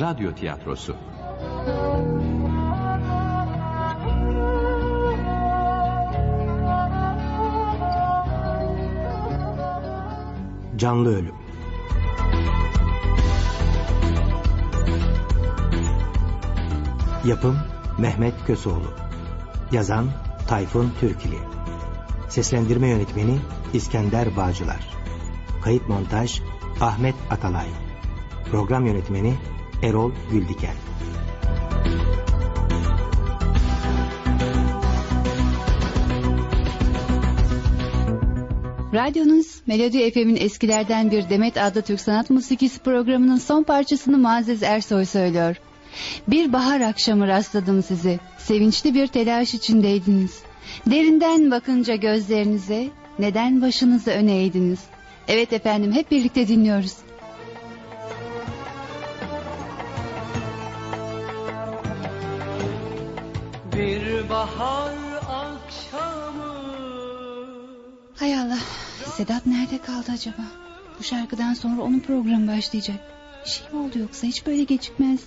[0.00, 0.96] Radyo Tiyatrosu.
[10.76, 11.34] Canlı Ölüm.
[17.24, 17.58] Yapım
[17.98, 18.76] Mehmet Köseoğlu.
[19.72, 20.06] Yazan
[20.48, 21.38] Tayfun Türkili.
[22.28, 23.38] Seslendirme Yönetmeni
[23.74, 24.88] İskender Bağcılar.
[25.62, 26.40] Kayıt Montaj
[26.80, 27.66] Ahmet Atalay.
[28.50, 29.34] Program Yönetmeni
[29.86, 30.74] Erol Güldiken
[38.94, 45.04] Radyonuz Melodi FM'in eskilerden bir Demet adlı Türk sanat musikisi programının son parçasını Muazzez Ersoy
[45.04, 45.56] söylüyor.
[46.28, 48.20] Bir bahar akşamı rastladım sizi.
[48.38, 50.42] Sevinçli bir telaş içindeydiniz.
[50.86, 54.80] Derinden bakınca gözlerinize neden başınızı öne eğdiniz?
[55.28, 57.05] Evet efendim hep birlikte dinliyoruz.
[63.76, 64.92] Bir bahar
[65.28, 66.54] akşamı
[68.18, 68.58] Hay Allah
[69.16, 70.42] Sedat nerede kaldı acaba?
[70.98, 72.96] Bu şarkıdan sonra onun programı başlayacak.
[73.44, 75.20] Bir şey mi oldu yoksa hiç böyle gecikmez.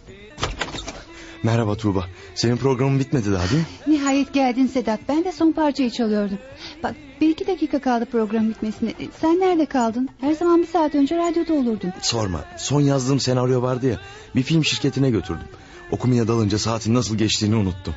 [1.43, 2.05] Merhaba Tuğba.
[2.35, 3.93] Senin programın bitmedi daha değil mi?
[3.95, 4.99] Nihayet geldin Sedat.
[5.09, 6.37] Ben de son parçayı çalıyordum.
[6.83, 8.89] Bak bir iki dakika kaldı program bitmesine.
[8.89, 10.09] E, Sen nerede kaldın?
[10.21, 11.93] Her zaman bir saat önce radyoda olurdun.
[12.01, 12.45] Sorma.
[12.57, 13.99] Son yazdığım senaryo vardı ya.
[14.35, 15.47] Bir film şirketine götürdüm.
[15.91, 17.95] Okumaya dalınca saatin nasıl geçtiğini unuttum.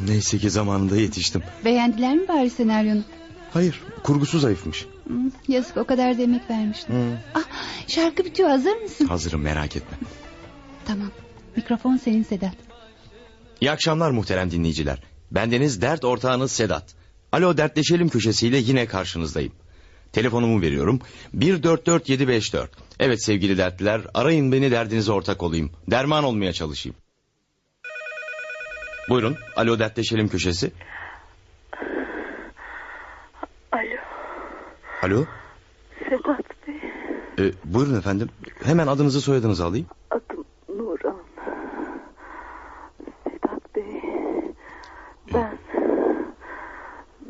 [0.00, 1.42] Neyse ki zamanında yetiştim.
[1.64, 3.02] Beğendiler mi bari senaryonu?
[3.52, 4.86] Hayır kurgusu zayıfmış.
[5.06, 6.94] Hmm, yazık o kadar da emek vermiştim.
[6.94, 7.18] Hı.
[7.34, 7.42] Ah,
[7.88, 9.06] şarkı bitiyor hazır mısın?
[9.06, 9.98] Hazırım merak etme.
[10.84, 11.10] Tamam.
[11.56, 12.54] Mikrofon senin Sedat.
[13.60, 15.02] İyi akşamlar muhterem dinleyiciler.
[15.30, 16.94] Bendeniz dert ortağınız Sedat.
[17.32, 19.52] Alo dertleşelim köşesiyle yine karşınızdayım.
[20.12, 21.00] Telefonumu veriyorum.
[21.34, 22.70] 144754.
[23.00, 25.70] Evet sevgili dertliler arayın beni derdinize ortak olayım.
[25.90, 26.96] Derman olmaya çalışayım.
[29.12, 29.36] Buyurun.
[29.56, 30.72] Alo dertleşelim köşesi.
[33.72, 33.96] Alo
[35.02, 35.24] Alo.
[36.08, 36.80] Sedat Bey
[37.38, 38.28] Ee, buyurun efendim.
[38.64, 39.86] Hemen adınızı soyadınızı alayım.
[40.10, 41.16] adım Nuran.
[43.24, 44.02] Sedat Bey
[45.34, 45.58] ben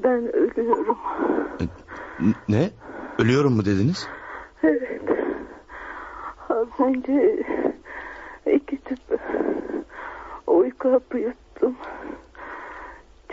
[0.05, 0.99] ben ölüyorum.
[2.21, 2.71] N- ne?
[3.19, 4.09] Ölüyorum mu dediniz?
[4.63, 5.03] Evet
[6.49, 7.45] az önce
[8.53, 9.01] iki tüp
[10.47, 11.37] uyku hapı yuttum.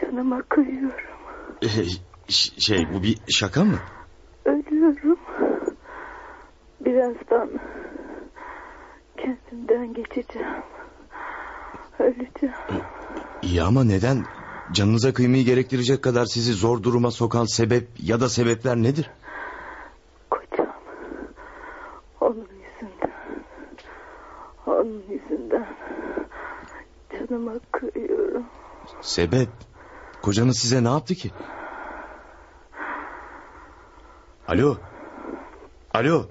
[0.10, 1.10] Canıma kıyıyorum.
[1.64, 1.68] Ee,
[2.60, 3.80] şey bu bir şaka mı?
[4.46, 5.20] Ölüyorum.
[6.86, 7.50] Birazdan
[9.18, 10.48] kendimden geçeceğim.
[12.00, 12.56] Öleceğim.
[13.42, 14.26] İyi ama neden?
[14.72, 19.10] Canınıza kıymayı gerektirecek kadar sizi zor duruma sokan sebep ya da sebepler nedir?
[20.30, 20.74] Kocam.
[22.22, 23.14] Onun yüzünden.
[24.68, 25.68] Onun yüzünden.
[27.14, 28.46] Canıma kıyıyorum.
[29.02, 29.50] Sebep?
[30.22, 31.32] Kocanız size ne yaptı ki?
[34.48, 34.78] Alo.
[35.94, 36.26] Alo.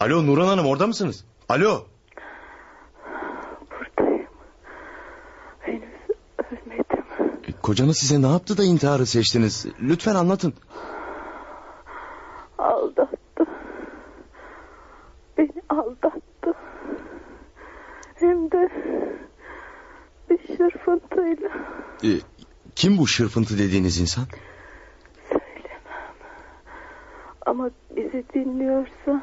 [0.00, 1.24] Alo Nurhan Hanım orada mısınız?
[1.48, 1.86] Alo.
[3.70, 4.26] Buradayım.
[5.60, 5.82] Henüz
[6.38, 7.04] ölmedim.
[7.48, 9.66] E, Kocanız size ne yaptı da intiharı seçtiniz?
[9.82, 10.54] Lütfen anlatın.
[12.58, 13.46] Aldattı.
[15.38, 16.54] Beni aldattı.
[18.14, 18.70] Hem de
[20.30, 21.48] bir şırfıntıyla.
[22.04, 22.08] E,
[22.80, 24.24] kim bu şırfıntı dediğiniz insan?
[25.28, 26.14] Söylemem.
[27.46, 29.22] Ama bizi dinliyorsa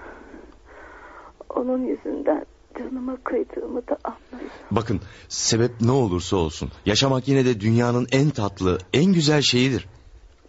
[1.49, 2.45] onun yüzünden
[2.79, 4.49] canıma kıydığımı da anlasın.
[4.71, 9.87] Bakın sebep ne olursa olsun yaşamak yine de dünyanın en tatlı, en güzel şeyidir.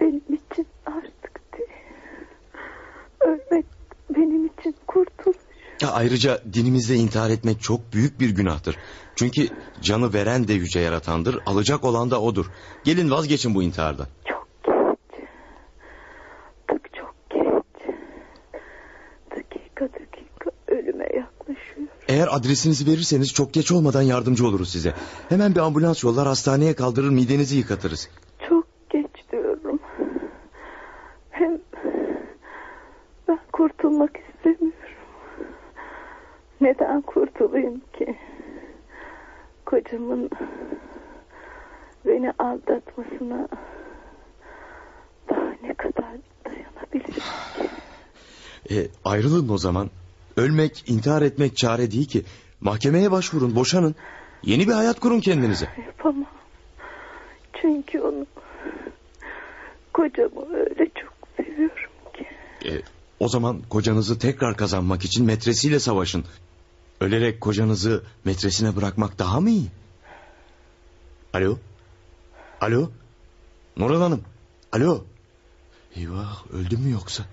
[0.00, 1.70] Benim için artık değil.
[3.20, 3.66] Ölmek
[4.10, 5.36] benim için kurtuluş.
[5.36, 5.42] Ya
[5.86, 8.76] ayrıca dinimizde intihar etmek çok büyük bir günahtır.
[9.16, 9.48] Çünkü
[9.82, 12.46] canı veren de yüce yaratandır, alacak olan da odur.
[12.84, 14.06] Gelin vazgeçin bu intihardan.
[14.28, 15.28] Çok geç.
[16.68, 17.94] Tık çok geç.
[19.36, 21.88] Dakika dakika ölüme yaklaşıyor.
[22.08, 24.94] Eğer adresinizi verirseniz çok geç olmadan yardımcı oluruz size.
[25.28, 28.08] Hemen bir ambulans yollar hastaneye kaldırır midenizi yıkatırız.
[28.48, 29.78] Çok geç diyorum.
[31.30, 31.58] Hem
[33.28, 34.78] ben kurtulmak istemiyorum.
[36.60, 38.16] Neden kurtulayım ki?
[39.66, 40.30] Kocamın
[42.06, 43.48] beni aldatmasına
[45.30, 47.22] daha ne kadar dayanabilirim
[47.56, 47.68] ki?
[48.70, 48.76] E,
[49.18, 49.90] ayrılın o zaman.
[50.36, 52.24] Ölmek, intihar etmek çare değil ki.
[52.60, 53.94] Mahkemeye başvurun, boşanın.
[54.42, 55.68] Yeni bir hayat kurun kendinize.
[55.86, 56.26] Yapamam.
[57.60, 58.26] Çünkü onu
[59.92, 62.26] kocamı öyle çok seviyorum ki.
[62.68, 62.82] E,
[63.20, 66.24] o zaman kocanızı tekrar kazanmak için metresiyle savaşın.
[67.00, 69.68] Ölerek kocanızı metresine bırakmak daha mı iyi?
[71.34, 71.58] Alo?
[72.60, 72.90] Alo?
[73.76, 74.22] Nurhan Hanım?
[74.72, 75.04] Alo?
[75.96, 77.24] Eyvah öldü mü yoksa?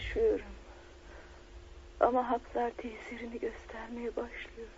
[0.00, 0.46] Yaşıyorum.
[2.00, 4.68] Ama haplar tesirini göstermeye başlıyor.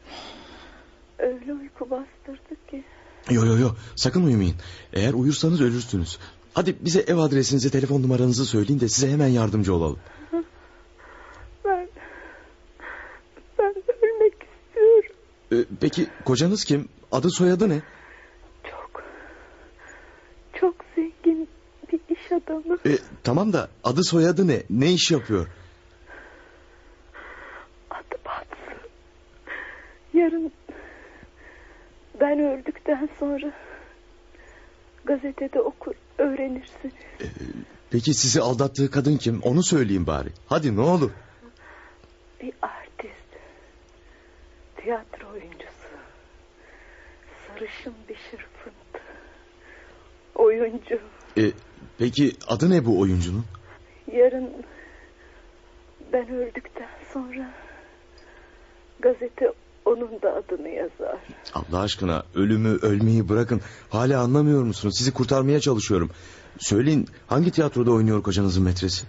[1.19, 2.85] Öyle uyku bastırdı ki.
[3.31, 4.55] Yo yo yo sakın uyumayın.
[4.93, 6.19] Eğer uyursanız ölürsünüz.
[6.55, 9.99] Hadi bize ev adresinizi telefon numaranızı söyleyin de size hemen yardımcı olalım.
[11.65, 11.89] Ben...
[13.59, 15.17] Ben ölmek istiyorum.
[15.53, 16.89] Ee, peki kocanız kim?
[17.13, 17.83] Adı soyadı ne?
[18.65, 19.05] Çok...
[20.61, 21.49] Çok zengin
[21.93, 22.79] bir iş adamı.
[22.87, 24.63] Ee, tamam da adı soyadı ne?
[24.71, 25.47] Ne iş yapıyor?
[27.91, 28.89] Adı batsın.
[30.15, 30.53] Yarın...
[32.21, 33.53] Ben öldükten sonra...
[35.05, 36.93] Gazetede okur, öğrenirsin.
[37.91, 39.41] Peki sizi aldattığı kadın kim?
[39.43, 40.29] Onu söyleyin bari.
[40.47, 41.11] Hadi ne olur.
[42.43, 43.29] Bir artist.
[44.77, 45.89] Tiyatro oyuncusu.
[47.49, 49.03] Sarışın bir şırfıntı.
[50.35, 51.01] Oyuncu.
[51.39, 51.53] Ee,
[51.99, 53.45] peki adı ne bu oyuncunun?
[54.13, 54.51] Yarın
[56.13, 57.55] ben öldükten sonra
[59.01, 59.53] gazete
[59.85, 61.19] onun da adını yazar.
[61.55, 63.61] Allah aşkına ölümü ölmeyi bırakın.
[63.91, 64.95] Hala anlamıyor musunuz?
[64.99, 66.11] Sizi kurtarmaya çalışıyorum.
[66.59, 69.07] Söyleyin hangi tiyatroda oynuyor kocanızın metresi?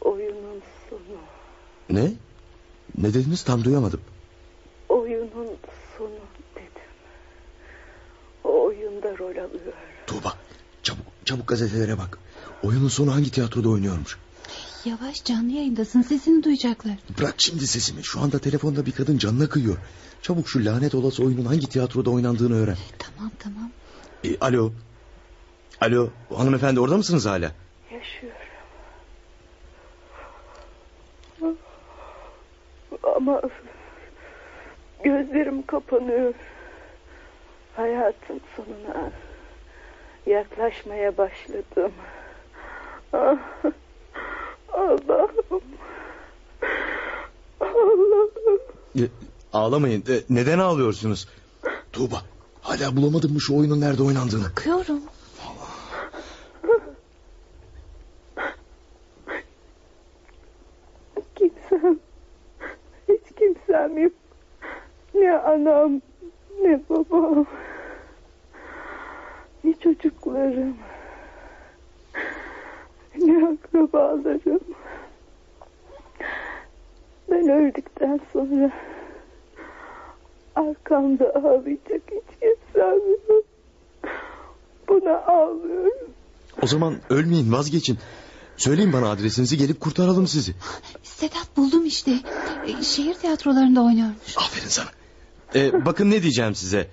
[0.00, 1.18] Oyunun sonu.
[1.90, 2.12] Ne?
[2.98, 4.00] Ne dediniz tam duyamadım.
[4.88, 5.48] Oyunun
[5.98, 6.10] sonu
[6.54, 6.88] dedim.
[8.44, 9.72] O oyunda rol alıyor.
[10.06, 10.32] Tuğba
[11.28, 12.18] çabuk gazetelere bak.
[12.62, 14.18] Oyunun sonu hangi tiyatroda oynuyormuş?
[14.84, 16.96] Yavaş canlı yayındasın sesini duyacaklar.
[17.18, 18.04] Bırak şimdi sesimi.
[18.04, 19.76] Şu anda telefonda bir kadın canına kıyıyor.
[20.22, 22.76] Çabuk şu lanet olası oyunun hangi tiyatroda oynandığını öğren.
[22.98, 23.70] Tamam tamam.
[24.24, 24.72] E, alo.
[25.80, 27.52] Alo hanımefendi orada mısınız hala?
[27.90, 28.38] Yaşıyorum.
[33.16, 33.42] Ama
[35.04, 36.34] gözlerim kapanıyor.
[37.76, 39.10] Hayatın sonuna
[40.28, 41.92] yaklaşmaya başladım.
[43.12, 43.36] Ah,
[44.72, 45.62] Allah'ım.
[47.60, 48.60] Allah'ım.
[49.52, 50.04] Ağlamayın.
[50.08, 51.28] E, neden ağlıyorsunuz?
[51.92, 52.22] Tuğba
[52.60, 54.44] hala bulamadın mı şu oyunun nerede oynandığını?
[54.44, 55.00] Bakıyorum.
[61.36, 61.98] Kimsem,
[63.08, 64.12] hiç kimsem yok.
[65.14, 66.00] Ne anam,
[66.62, 67.46] ne babam,
[69.64, 70.76] ne çocuklarım,
[73.18, 74.60] ne akrabalarım.
[77.30, 78.70] Ben öldükten sonra
[80.56, 83.44] arkamda ağlayacak hiç kimsem yok.
[84.88, 86.08] Buna ağlıyorum.
[86.62, 87.98] O zaman ölmeyin vazgeçin.
[88.56, 90.54] Söyleyin bana adresinizi gelip kurtaralım sizi.
[91.02, 92.10] Sedat buldum işte.
[92.66, 94.36] E, Şehir tiyatrolarında oynuyormuş.
[94.38, 94.88] Aferin sana.
[95.54, 96.88] E, bakın ne diyeceğim size.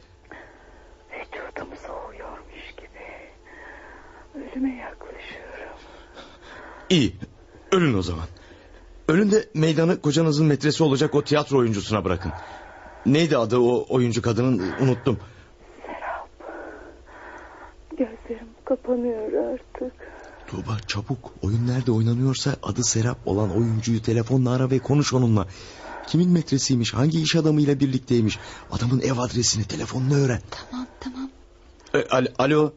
[1.11, 3.05] Vücudum soğuyormuş gibi.
[4.55, 5.77] Ölüme yaklaşıyorum.
[6.89, 7.15] İyi
[7.71, 8.25] ölün o zaman.
[9.07, 12.31] Ölün de meydanı kocanızın metresi olacak o tiyatro oyuncusuna bırakın.
[13.05, 15.19] Neydi adı o oyuncu kadının unuttum.
[15.85, 16.29] Serap.
[17.91, 19.93] Gözlerim kapanıyor artık.
[20.47, 25.47] Tuğba çabuk oyun nerede oynanıyorsa adı Serap olan oyuncuyu telefonla ara ve konuş onunla.
[26.07, 28.39] Kimin metresiymiş hangi iş adamıyla birlikteymiş
[28.71, 30.41] adamın ev adresini telefonla öğren.
[30.51, 31.29] Tamam tamam.
[31.93, 32.73] E, al- alo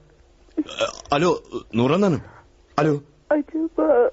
[1.10, 2.22] alo Nurhan Hanım
[2.76, 3.00] alo
[3.30, 4.10] Acaba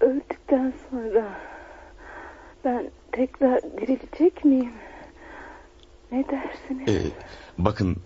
[0.00, 1.40] öldükten sonra
[2.64, 4.72] ben tekrar dirilecek miyim?
[6.12, 6.88] Ne dersiniz?
[6.88, 7.10] E,
[7.58, 7.96] bakın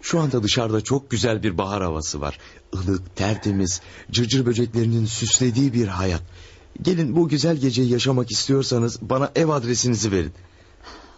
[0.00, 2.38] şu anda dışarıda çok güzel bir bahar havası var.
[2.72, 6.22] Ilık, tertemiz, cırcır böceklerinin süslediği bir hayat.
[6.82, 10.32] Gelin bu güzel geceyi yaşamak istiyorsanız bana ev adresinizi verin.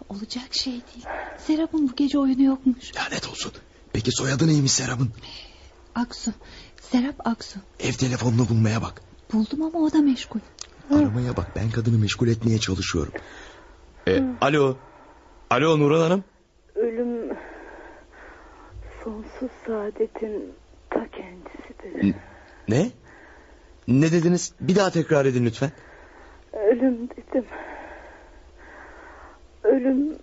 [0.09, 1.05] Olacak şey değil.
[1.47, 2.95] Serap'ın bu gece oyunu yokmuş.
[2.95, 3.51] Lanet olsun.
[3.93, 5.09] Peki soyadı neymiş Serap'ın?
[5.95, 6.31] Aksu.
[6.81, 7.59] Serap Aksu.
[7.79, 9.01] Ev telefonunu bulmaya bak.
[9.33, 10.39] Buldum ama o da meşgul.
[10.91, 13.13] Aramaya bak ben kadını meşgul etmeye çalışıyorum.
[14.07, 14.77] E, alo.
[15.49, 16.23] Alo Nurhan Hanım.
[16.75, 17.37] Ölüm
[19.03, 20.53] sonsuz saadetin
[20.89, 22.15] ta kendisidir.
[22.67, 22.91] Ne?
[23.87, 24.53] Ne dediniz?
[24.61, 25.71] Bir daha tekrar edin lütfen.
[26.53, 27.45] Ölüm dedim.
[29.63, 30.17] Ölüm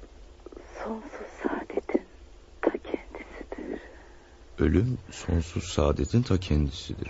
[0.84, 2.02] sonsuz saadetin
[2.62, 3.80] ta kendisidir.
[4.58, 7.08] Ölüm sonsuz saadetin ta kendisidir.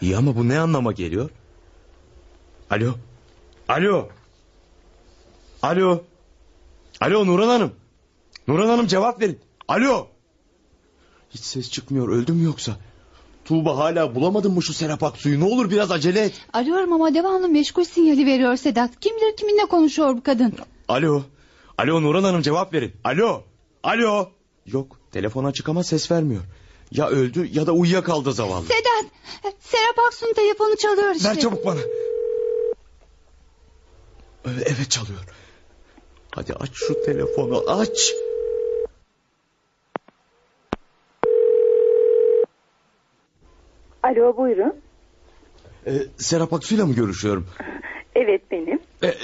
[0.00, 1.30] İyi ama bu ne anlama geliyor?
[2.70, 2.94] Alo.
[3.68, 4.08] Alo.
[5.62, 6.02] Alo.
[7.00, 7.72] Alo Nurhan Hanım.
[8.48, 9.38] Nurhan Hanım cevap verin.
[9.68, 10.06] Alo.
[11.30, 12.76] Hiç ses çıkmıyor öldü mü yoksa?
[13.44, 15.40] Tuğba hala bulamadın mı şu Serap Aksu'yu?
[15.40, 16.40] Ne olur biraz acele et.
[16.52, 18.90] Arıyorum ama devamlı meşgul sinyali veriyor Sedat.
[19.00, 20.54] Kim bilir kiminle konuşuyor bu kadın.
[20.88, 21.22] Alo.
[21.78, 22.92] Alo Nurhan Hanım cevap verin.
[23.04, 23.42] Alo.
[23.82, 24.28] Alo.
[24.66, 26.42] Yok telefon açık ama ses vermiyor.
[26.94, 28.66] Ya öldü ya da uyuyakaldı zavallı.
[28.66, 29.10] Sedat,
[29.60, 31.28] Serap Aksu'nun telefonu çalıyor işte.
[31.28, 31.80] Ver çabuk bana.
[34.46, 35.20] Evet, çalıyor.
[36.34, 38.12] Hadi aç şu telefonu aç.
[44.02, 44.74] Alo buyurun.
[45.86, 47.46] Ee, Serap Aksu'yla mı görüşüyorum?
[48.14, 48.80] Evet benim.
[49.02, 49.14] Ee, e,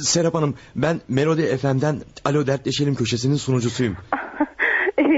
[0.00, 3.96] Serap Hanım ben Melodi FM'den Alo Dertleşelim köşesinin sunucusuyum.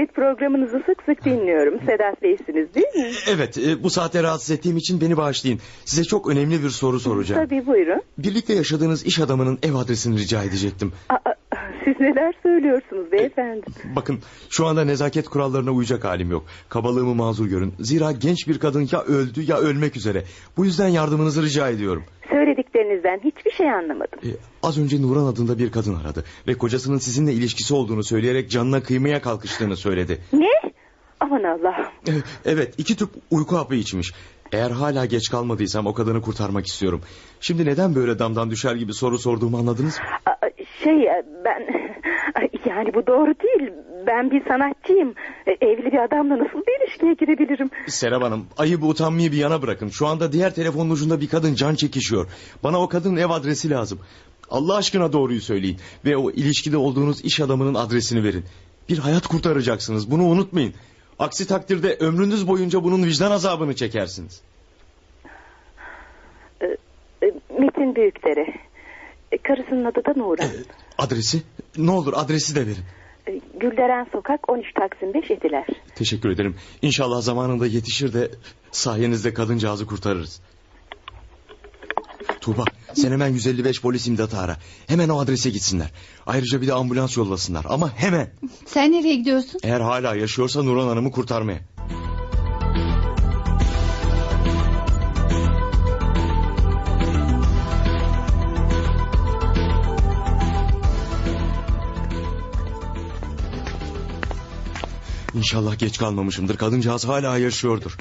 [0.09, 1.79] Evet programınızı sık sık dinliyorum.
[1.85, 3.11] Sedat Bey'siniz değil mi?
[3.29, 5.59] Evet e, bu saate rahatsız ettiğim için beni bağışlayın.
[5.85, 7.45] Size çok önemli bir soru soracağım.
[7.45, 8.01] Tabii buyurun.
[8.17, 10.91] Birlikte yaşadığınız iş adamının ev adresini rica edecektim.
[11.09, 11.33] Aa,
[11.85, 13.65] siz neler söylüyorsunuz beyefendi?
[13.95, 16.45] Bakın şu anda nezaket kurallarına uyacak halim yok.
[16.69, 17.73] Kabalığımı mazur görün.
[17.79, 20.23] Zira genç bir kadın ya öldü ya ölmek üzere.
[20.57, 22.03] Bu yüzden yardımınızı rica ediyorum.
[22.89, 24.19] Söylediklerinizden hiçbir şey anlamadım.
[24.23, 24.27] Ee,
[24.63, 26.23] az önce Nuran adında bir kadın aradı.
[26.47, 30.21] Ve kocasının sizinle ilişkisi olduğunu söyleyerek canına kıymaya kalkıştığını söyledi.
[30.33, 30.71] Ne?
[31.19, 31.85] Aman Allah'ım.
[32.07, 32.11] Ee,
[32.45, 34.13] evet iki tüp uyku hapı içmiş.
[34.51, 37.01] Eğer hala geç kalmadıysam o kadını kurtarmak istiyorum.
[37.41, 40.05] Şimdi neden böyle damdan düşer gibi soru sorduğumu anladınız mı?
[40.83, 41.07] Şey
[41.45, 41.67] ben
[42.69, 43.71] yani bu doğru değil.
[44.07, 45.13] Ben bir sanatçıyım.
[45.47, 47.69] E, Evli bir adamla nasıl bir ilişkiye girebilirim?
[47.87, 49.89] Serap Hanım ayıbı utanmayı bir yana bırakın.
[49.89, 52.27] Şu anda diğer telefonun ucunda bir kadın can çekişiyor.
[52.63, 53.99] Bana o kadının ev adresi lazım.
[54.49, 55.77] Allah aşkına doğruyu söyleyin.
[56.05, 58.45] Ve o ilişkide olduğunuz iş adamının adresini verin.
[58.89, 60.73] Bir hayat kurtaracaksınız bunu unutmayın.
[61.19, 64.41] Aksi takdirde ömrünüz boyunca bunun vicdan azabını çekersiniz.
[66.61, 68.68] E, e, Metin Büyükdere.
[69.31, 70.49] E, Karısının adı da Nuran.
[70.97, 71.41] Adresi?
[71.77, 72.83] Ne olur adresi de verin.
[73.27, 75.65] E, Gülderen Sokak 13 Taksim 5 Etiler.
[75.95, 76.55] Teşekkür ederim.
[76.81, 78.31] İnşallah zamanında yetişir de
[78.71, 80.41] sayenizde kadıncağızı kurtarırız.
[82.41, 84.57] Tuğba sen hemen 155 polis imdatı ara.
[84.87, 85.91] Hemen o adrese gitsinler.
[86.27, 88.29] Ayrıca bir de ambulans yollasınlar ama hemen.
[88.65, 89.59] Sen nereye gidiyorsun?
[89.63, 91.59] Eğer hala yaşıyorsa Nurhan Hanım'ı kurtarmaya.
[105.33, 106.57] İnşallah geç kalmamışımdır.
[106.57, 107.97] Kadıncağız hala yaşıyordur.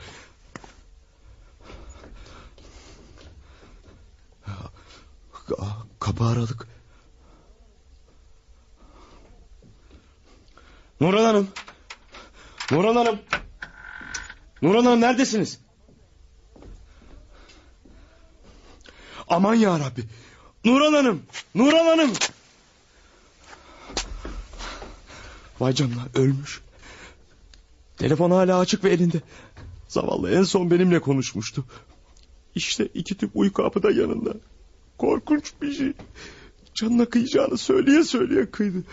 [5.49, 6.69] Ka- Kapı aradık.
[11.01, 11.49] Nurhan Hanım.
[12.71, 13.19] Nurhan Hanım.
[14.63, 15.59] Nurhan Hanım neredesiniz?
[19.29, 20.05] Aman ya Rabbi.
[20.65, 21.23] Nurhan Hanım.
[21.55, 22.13] Nurhan Hanım.
[25.61, 26.61] Vay canına ölmüş.
[27.99, 29.23] Telefon hala açık ve elinde.
[29.89, 31.65] Zavallı en son benimle konuşmuştu.
[32.55, 34.35] İşte iki tüp uyku hapı da yanında.
[34.99, 35.93] Korkunç bir şey.
[36.75, 38.85] Canına kıyacağını söyleye söyleye kıydı.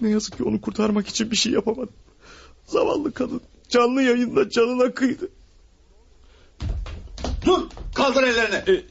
[0.00, 1.94] Ne yazık ki onu kurtarmak için bir şey yapamadım.
[2.66, 5.28] Zavallı kadın canlı yayında canına kıydı.
[7.44, 7.60] Dur
[7.94, 8.76] kaldır ellerini.
[8.76, 8.84] E,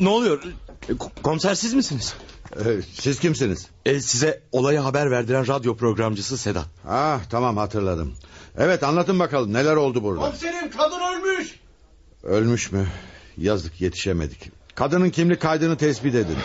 [0.00, 0.42] ne oluyor?
[0.88, 2.14] E, ko- komiser siz misiniz?
[2.56, 3.66] Ee, siz kimsiniz?
[3.86, 6.66] E, size olaya haber verdiren radyo programcısı Sedat.
[6.88, 8.14] Ah tamam hatırladım.
[8.58, 10.20] Evet anlatın bakalım neler oldu burada.
[10.20, 11.60] Komiserim kadın ölmüş.
[12.22, 12.86] Ölmüş mü?
[13.36, 14.50] Yazık yetişemedik.
[14.74, 16.36] Kadının kimlik kaydını tespit edin.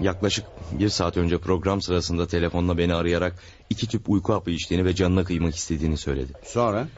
[0.00, 3.34] Yaklaşık bir saat önce program sırasında telefonla beni arayarak
[3.70, 6.32] iki tüp uyku hapı içtiğini ve canına kıymak istediğini söyledi.
[6.44, 6.88] Sonra?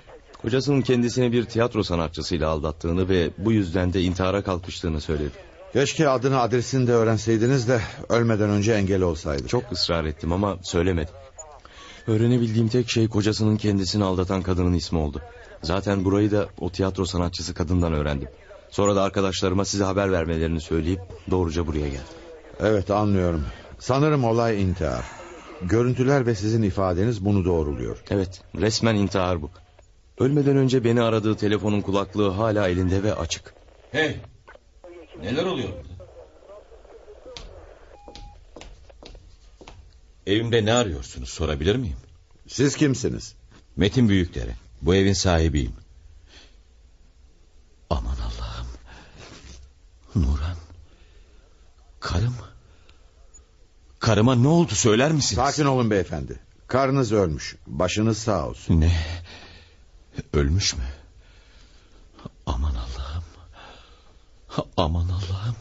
[0.43, 5.31] Kocasının kendisini bir tiyatro sanatçısıyla aldattığını ve bu yüzden de intihara kalkıştığını söyledi.
[5.73, 9.49] Keşke adını adresini de öğrenseydiniz de ölmeden önce engel olsaydı.
[9.49, 11.11] Çok ısrar ettim ama söylemedi.
[12.07, 15.23] Öğrenebildiğim tek şey kocasının kendisini aldatan kadının ismi oldu.
[15.63, 18.29] Zaten burayı da o tiyatro sanatçısı kadından öğrendim.
[18.71, 22.15] Sonra da arkadaşlarıma size haber vermelerini söyleyip doğruca buraya geldim.
[22.61, 23.45] Evet anlıyorum.
[23.79, 25.05] Sanırım olay intihar.
[25.63, 28.03] Görüntüler ve sizin ifadeniz bunu doğruluyor.
[28.11, 29.51] Evet resmen intihar bu.
[30.19, 33.55] Ölmeden önce beni aradığı telefonun kulaklığı hala elinde ve açık.
[33.93, 34.17] Hey!
[35.23, 35.69] Neler oluyor
[40.27, 41.97] Evimde ne arıyorsunuz sorabilir miyim?
[42.49, 43.35] Siz kimsiniz?
[43.77, 44.55] Metin Büyükdere.
[44.83, 45.75] Bu evin sahibiyim.
[47.91, 48.67] Aman Allah'ım.
[50.15, 50.57] Nuran.
[52.01, 52.35] Karım.
[53.99, 55.37] Karıma ne oldu söyler misiniz?
[55.37, 56.39] Sakin olun beyefendi.
[56.67, 57.57] Karınız ölmüş.
[57.67, 58.81] Başınız sağ olsun.
[58.81, 58.93] Ne?
[60.33, 60.83] Ölmüş mü?
[62.47, 63.25] Aman Allah'ım.
[64.77, 65.57] Aman Allah'ım.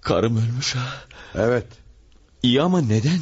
[0.00, 1.04] Karım ölmüş ha.
[1.34, 1.66] Evet.
[2.42, 3.20] İyi ama neden?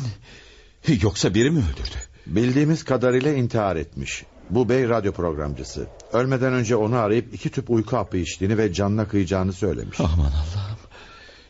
[1.02, 1.96] Yoksa biri mi öldürdü?
[2.26, 4.24] Bildiğimiz kadarıyla intihar etmiş.
[4.50, 5.86] Bu bey radyo programcısı.
[6.12, 10.00] Ölmeden önce onu arayıp iki tüp uyku hapı içtiğini ve canına kıyacağını söylemiş.
[10.00, 10.78] Aman Allah'ım.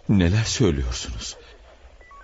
[0.09, 1.37] Neler söylüyorsunuz?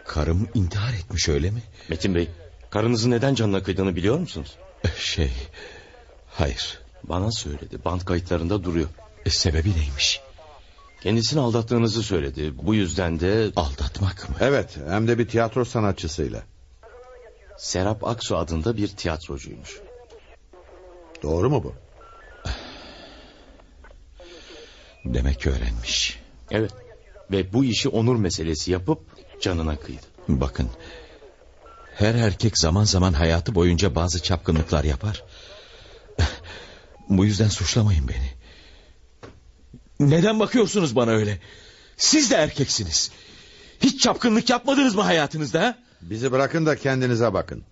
[0.07, 1.63] Karım intihar etmiş öyle mi?
[1.89, 2.29] Metin Bey,
[2.71, 4.57] karınızın neden canına kıydığını biliyor musunuz?
[4.99, 5.33] Şey...
[6.31, 6.79] Hayır.
[7.05, 7.85] Bana söyledi.
[7.85, 8.89] Band kayıtlarında duruyor.
[9.27, 10.21] E, sebebi neymiş?
[11.05, 12.53] Kendisini aldattığınızı söyledi.
[12.63, 14.37] Bu yüzden de Aldatmak mı?
[14.41, 16.43] Evet hem de bir tiyatro sanatçısıyla.
[17.59, 19.81] Serap Aksu adında bir tiyatrocuymuş.
[21.23, 21.75] Doğru mu bu?
[25.05, 26.21] Demek öğrenmiş.
[26.51, 26.73] Evet.
[27.31, 29.01] Ve bu işi onur meselesi yapıp
[29.41, 30.07] canına kıydı.
[30.29, 30.69] Bakın.
[31.95, 35.25] Her erkek zaman zaman hayatı boyunca bazı çapkınlıklar yapar.
[37.09, 38.34] Bu yüzden suçlamayın beni.
[40.11, 41.39] Neden bakıyorsunuz bana öyle?
[41.97, 43.11] Siz de erkeksiniz.
[43.81, 45.63] Hiç çapkınlık yapmadınız mı hayatınızda?
[45.63, 45.79] ha?
[46.03, 47.63] Bizi bırakın da kendinize bakın.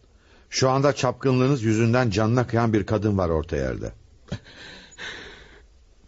[0.51, 3.93] Şu anda çapkınlığınız yüzünden canına kıyan bir kadın var orta yerde.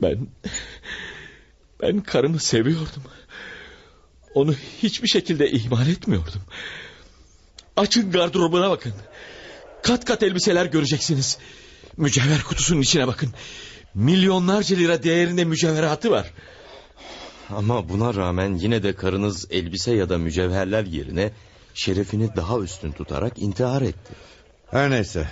[0.02, 0.28] Ben...
[1.82, 3.02] Ben karımı seviyordum.
[4.34, 6.42] Onu hiçbir şekilde ihmal etmiyordum.
[7.76, 8.92] Açın gardırobuna bakın.
[9.82, 11.38] Kat kat elbiseler göreceksiniz.
[11.96, 13.34] Mücevher kutusunun içine bakın.
[13.94, 16.32] Milyonlarca lira değerinde mücevheratı var.
[17.50, 21.32] Ama buna rağmen yine de karınız elbise ya da mücevherler yerine
[21.74, 24.14] şerefini daha üstün tutarak intihar etti.
[24.70, 25.28] Her neyse.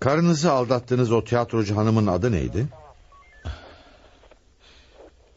[0.00, 2.66] Karınızı aldattığınız o tiyatrocu hanımın adı neydi?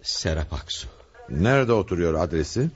[0.01, 0.88] Serap Aksu.
[1.29, 2.69] Nerede oturuyor adresi?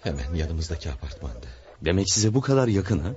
[0.00, 1.46] Hemen yanımızdaki apartmanda.
[1.82, 3.10] Demek size bu kadar yakın ha?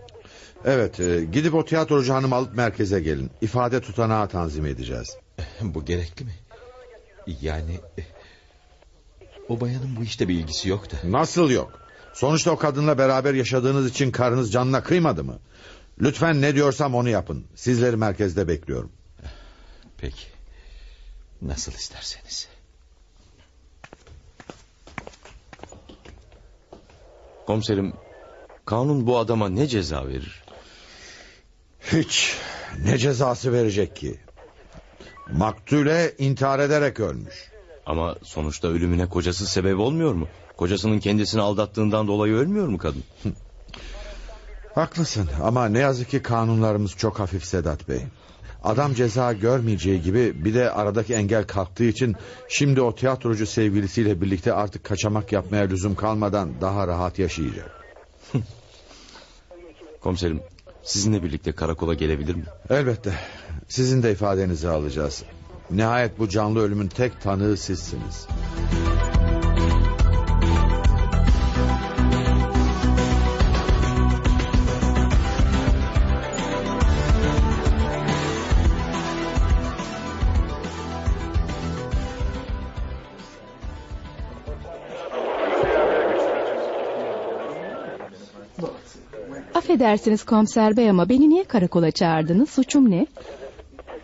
[0.66, 3.32] Evet e, gidip o tiyatrocu hanımı alıp merkeze gelin.
[3.42, 5.18] İfade tutanağı tanzim edeceğiz.
[5.62, 6.36] Bu gerekli mi?
[7.42, 7.80] Yani...
[7.98, 8.02] e,
[9.50, 10.96] O bayanın bu işte bir ilgisi yok da.
[11.04, 11.80] Nasıl yok?
[12.14, 15.40] Sonuçta o kadınla beraber yaşadığınız için karınız canına kıymadı mı?
[16.02, 17.46] Lütfen ne diyorsam onu yapın.
[17.56, 18.92] Sizleri merkezde bekliyorum.
[19.98, 20.26] Peki.
[21.42, 22.48] Nasıl isterseniz.
[27.48, 27.94] Komiserim,
[28.66, 30.44] kanun bu adama ne ceza verir?
[31.92, 32.36] Hiç.
[32.84, 34.20] Ne cezası verecek ki?
[35.32, 37.52] Maktule intihar ederek ölmüş.
[37.86, 40.28] Ama sonuçta ölümüne kocası sebep olmuyor mu?
[40.58, 43.04] Kocasının kendisini aldattığından dolayı ölmüyor mu kadın?
[44.76, 48.02] Haklısın ama ne yazık ki kanunlarımız çok hafif Sedat Bey.
[48.64, 52.16] Adam ceza görmeyeceği gibi bir de aradaki engel kalktığı için
[52.48, 57.72] şimdi o tiyatrocu sevgilisiyle birlikte artık kaçamak yapmaya lüzum kalmadan daha rahat yaşayacak.
[60.02, 60.42] Komiserim,
[60.86, 62.44] sizinle birlikte karakola gelebilir mi?
[62.70, 63.14] Elbette.
[63.68, 65.24] Sizin de ifadenizi alacağız.
[65.72, 68.28] Nihayet bu canlı ölümün tek tanığı sizsiniz.
[89.76, 92.50] Affedersiniz komiser bey ama beni niye karakola çağırdınız?
[92.50, 93.08] Suçum ne?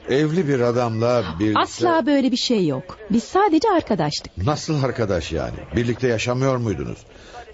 [0.09, 1.59] Evli bir adamla birlikte...
[1.59, 2.97] Asla böyle bir şey yok.
[3.11, 4.37] Biz sadece arkadaştık.
[4.37, 5.55] Nasıl arkadaş yani?
[5.75, 6.97] Birlikte yaşamıyor muydunuz?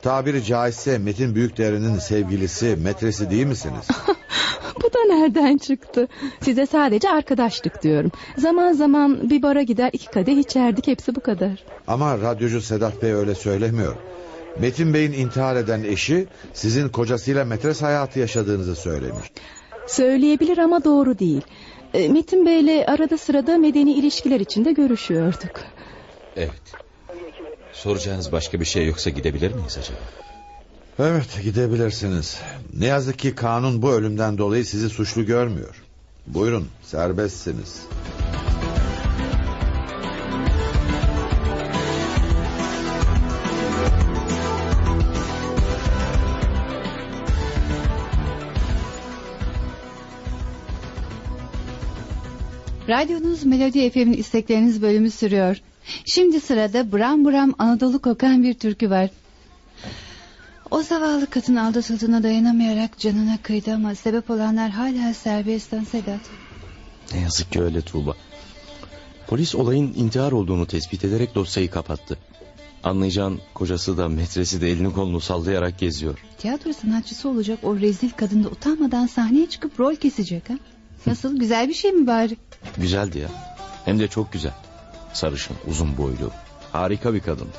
[0.01, 3.88] Tabiri caizse Metin Büyükdere'nin sevgilisi, metresi değil misiniz?
[4.84, 6.08] Bu da nereden çıktı?
[6.41, 8.12] Size sadece arkadaştık diyorum.
[8.38, 11.63] Zaman zaman bir bara gider iki kadeh içerdik hepsi bu kadar.
[11.88, 13.95] Ama radyocu Sedat Bey öyle söylemiyor.
[14.62, 19.32] Metin Bey'in intihar eden eşi sizin kocasıyla metres hayatı yaşadığınızı söylemiş.
[19.88, 21.41] Söyleyebilir ama doğru değil.
[21.93, 25.62] E, Metin Bey'le arada sırada medeni ilişkiler içinde görüşüyorduk.
[26.36, 26.62] Evet.
[27.74, 30.00] Soracağınız başka bir şey yoksa gidebilir miyiz acaba?
[31.00, 32.39] Evet gidebilirsiniz.
[32.80, 35.84] Ne yazık ki kanun bu ölümden dolayı sizi suçlu görmüyor.
[36.28, 37.82] Buyurun serbestsiniz.
[52.97, 55.62] Radyonuz Melodi FM'in istekleriniz bölümü sürüyor.
[56.05, 59.10] Şimdi sırada Bram Bram Anadolu kokan bir türkü var.
[60.71, 66.19] O zavallı kadın aldatıldığına dayanamayarak canına kıydı ama sebep olanlar hala serbestten Sedat.
[67.13, 68.15] Ne yazık ki öyle Tuğba.
[69.27, 72.17] Polis olayın intihar olduğunu tespit ederek dosyayı kapattı.
[72.83, 76.19] Anlayacağın kocası da metresi de elini kolunu sallayarak geziyor.
[76.38, 80.53] Tiyatro sanatçısı olacak o rezil kadın da utanmadan sahneye çıkıp rol kesecek ha?
[81.05, 82.38] Nasıl güzel bir şey mi bari?
[82.78, 83.30] Güzeldi ya.
[83.86, 84.54] Hem de çok güzel.
[85.13, 86.32] Sarışın, uzun boylu.
[86.72, 87.58] Harika bir kadındı.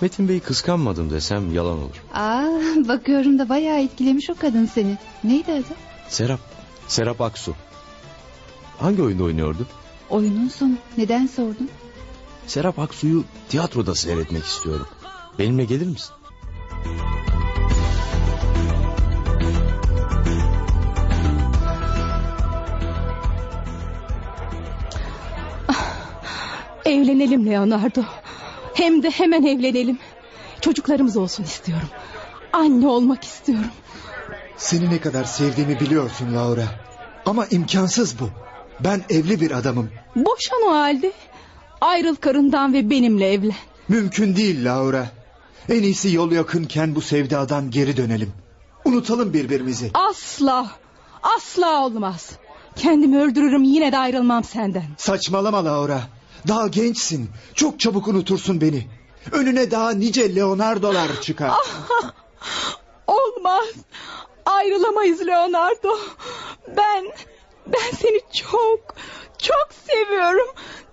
[0.00, 2.02] Metin Bey'i kıskanmadım desem yalan olur.
[2.14, 2.44] Aa,
[2.88, 4.98] bakıyorum da bayağı etkilemiş o kadın seni.
[5.24, 5.74] Neydi adı?
[6.08, 6.40] Serap,
[6.88, 7.54] Serap Aksu.
[8.78, 9.66] Hangi oyunda oynuyordu?
[10.10, 10.72] Oyunun sonu.
[10.98, 11.70] Neden sordun?
[12.46, 14.86] Serap Aksu'yu tiyatroda seyretmek istiyorum.
[15.38, 16.12] Benimle gelir misin?
[26.84, 28.02] Evlenelim Leonardo.
[28.74, 29.98] Hem de hemen evlenelim.
[30.60, 31.88] Çocuklarımız olsun istiyorum.
[32.52, 33.70] Anne olmak istiyorum.
[34.56, 36.64] Seni ne kadar sevdiğimi biliyorsun Laura.
[37.26, 38.30] Ama imkansız bu.
[38.80, 39.90] Ben evli bir adamım.
[40.16, 41.12] Boşan o halde.
[41.80, 43.56] Ayrıl karından ve benimle evlen.
[43.88, 45.06] Mümkün değil Laura.
[45.68, 48.32] En iyisi yol yakınken bu sevdadan geri dönelim.
[48.84, 49.90] Unutalım birbirimizi.
[49.94, 50.70] Asla.
[51.22, 52.30] Asla olmaz.
[52.76, 54.84] Kendimi öldürürüm yine de ayrılmam senden.
[54.96, 56.00] Saçmalama Laura.
[56.48, 57.30] Daha gençsin.
[57.54, 58.86] Çok çabuk unutursun beni.
[59.32, 61.52] Önüne daha nice Leonardo'lar çıkar.
[63.06, 63.64] Olmaz.
[64.46, 65.98] Ayrılamayız Leonardo.
[66.76, 67.04] Ben,
[67.66, 68.94] ben seni çok,
[69.38, 70.46] çok seviyorum.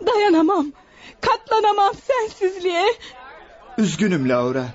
[0.08, 0.72] Dayanamam.
[1.22, 2.86] Katlanamam sensizliğe.
[3.78, 4.66] Üzgünüm Laura.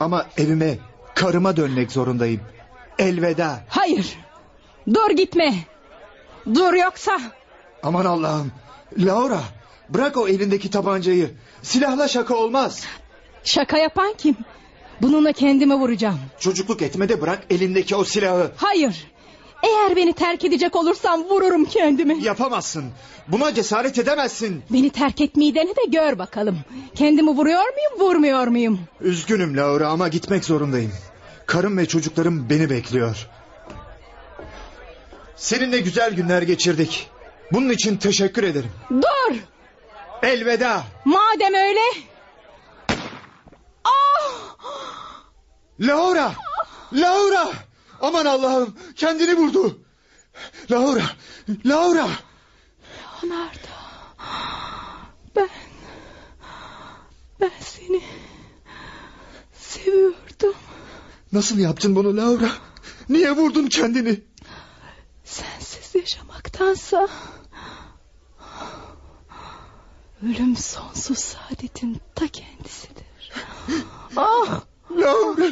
[0.00, 0.78] Ama evime,
[1.14, 2.40] karıma dönmek zorundayım.
[2.98, 3.64] Elveda.
[3.68, 4.18] Hayır.
[4.94, 5.54] Dur gitme.
[6.54, 7.20] Dur yoksa.
[7.82, 8.52] Aman Allah'ım.
[8.98, 9.40] Laura,
[9.90, 11.30] bırak o elindeki tabancayı.
[11.62, 12.84] Silahla şaka olmaz.
[13.44, 14.36] Şaka yapan kim?
[15.02, 16.18] Bununla kendimi vuracağım.
[16.40, 18.50] Çocukluk etme de bırak elindeki o silahı.
[18.56, 19.06] Hayır.
[19.62, 22.24] Eğer beni terk edecek olursam vururum kendimi.
[22.24, 22.84] Yapamazsın.
[23.28, 24.62] Buna cesaret edemezsin.
[24.70, 26.58] Beni terk etmeyi dene de gör bakalım.
[26.94, 28.80] Kendimi vuruyor muyum vurmuyor muyum?
[29.00, 30.92] Üzgünüm Laura ama gitmek zorundayım.
[31.46, 33.26] Karım ve çocuklarım beni bekliyor.
[35.36, 37.10] Seninle güzel günler geçirdik.
[37.52, 38.70] Bunun için teşekkür ederim.
[38.90, 39.36] Dur.
[40.26, 40.84] Elveda.
[41.04, 41.80] Madem öyle.
[43.84, 44.56] Ah!
[45.80, 46.34] Laura!
[46.92, 47.52] Laura!
[48.00, 49.78] Aman Allah'ım kendini vurdu.
[50.70, 51.04] Laura!
[51.66, 52.08] Laura!
[53.26, 53.76] Leonardo.
[55.36, 55.48] Ben...
[57.40, 58.02] Ben seni...
[59.52, 60.54] Seviyordum.
[61.32, 62.50] Nasıl yaptın bunu Laura?
[63.08, 64.20] Niye vurdun kendini?
[65.24, 67.08] Sensiz yaşamaktansa...
[70.22, 73.06] Ölüm sonsuz saadetin ta kendisidir.
[74.16, 74.60] Ah!
[74.90, 75.46] Laura!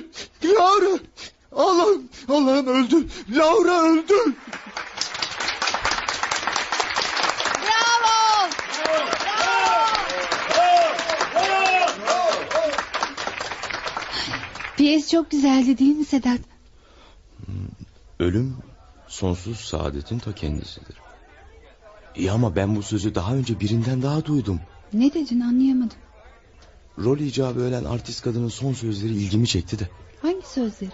[0.44, 0.98] Laura!
[1.52, 2.08] Allah'ım!
[2.28, 3.08] Allah'ım öldü.
[3.30, 4.34] Laura öldü.
[14.76, 16.40] Piyes çok güzeldi değil mi Sedat?
[18.18, 18.56] Ölüm
[19.08, 21.03] sonsuz saadetin ta kendisidir.
[22.16, 24.60] İyi ama ben bu sözü daha önce birinden daha duydum.
[24.92, 25.96] Ne dedin anlayamadım.
[26.98, 29.88] Rol icabı ölen artist kadının son sözleri ilgimi çekti de.
[30.22, 30.90] Hangi sözleri?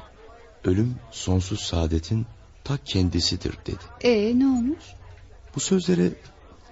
[0.65, 2.27] Ölüm sonsuz saadetin
[2.65, 3.79] ta kendisidir dedi.
[4.01, 4.85] Ee ne olmuş?
[5.57, 6.13] Bu sözleri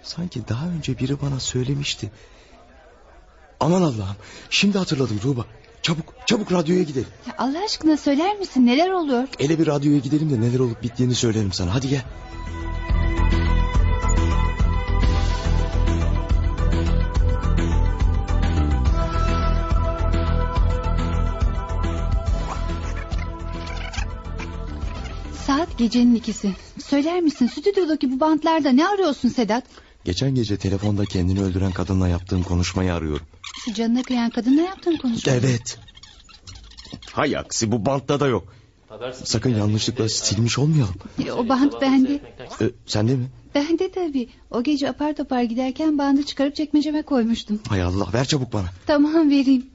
[0.02, 2.10] sanki daha önce biri bana söylemişti.
[3.60, 4.16] Aman Allah'ım
[4.50, 5.44] şimdi hatırladım Tuğba.
[5.82, 7.08] Çabuk çabuk radyoya gidelim.
[7.26, 9.28] Ya Allah aşkına söyler misin neler oluyor?
[9.38, 11.74] Ele bir radyoya gidelim de neler olup bittiğini söylerim sana.
[11.74, 12.02] Hadi gel.
[25.78, 26.54] Gecenin ikisi.
[26.84, 29.64] Söyler misin stüdyodaki bu bantlarda ne arıyorsun Sedat?
[30.04, 33.26] Geçen gece telefonda kendini öldüren kadınla yaptığım konuşmayı arıyorum.
[33.64, 35.32] Şu canına kıyan kadınla yaptığın konuşma.
[35.32, 35.78] Evet.
[37.12, 38.54] Hay aksi bu bantta da yok.
[39.24, 40.94] Sakın yanlışlıkla silmiş olmayalım.
[41.26, 42.20] E, O bant bende.
[42.60, 43.26] Ee, sende mi?
[43.54, 44.28] Bende tabii.
[44.50, 47.60] O gece apar topar giderken bandı çıkarıp çekmeceme koymuştum.
[47.68, 48.66] Hay Allah ver çabuk bana.
[48.86, 49.66] Tamam vereyim.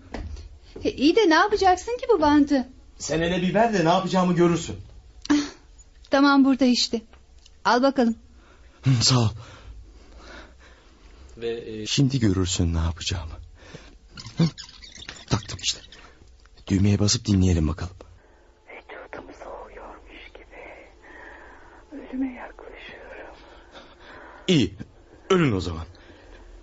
[0.84, 2.68] E, iyi de ne yapacaksın ki bu bandı?
[3.00, 4.76] Sen hele bir ver de ne yapacağımı görürsün.
[6.14, 7.02] Tamam burada işte.
[7.66, 8.16] Al bakalım.
[9.02, 9.30] Sağ ol.
[11.86, 13.34] Şimdi görürsün ne yapacağımı.
[14.38, 14.44] Hı,
[15.30, 15.80] taktım işte.
[16.68, 17.96] Düğmeye basıp dinleyelim bakalım.
[18.68, 20.62] Vücudum soğuyormuş gibi.
[21.92, 23.36] Ölüme yaklaşıyorum.
[24.48, 24.78] İyi.
[25.30, 25.86] Ölün o zaman.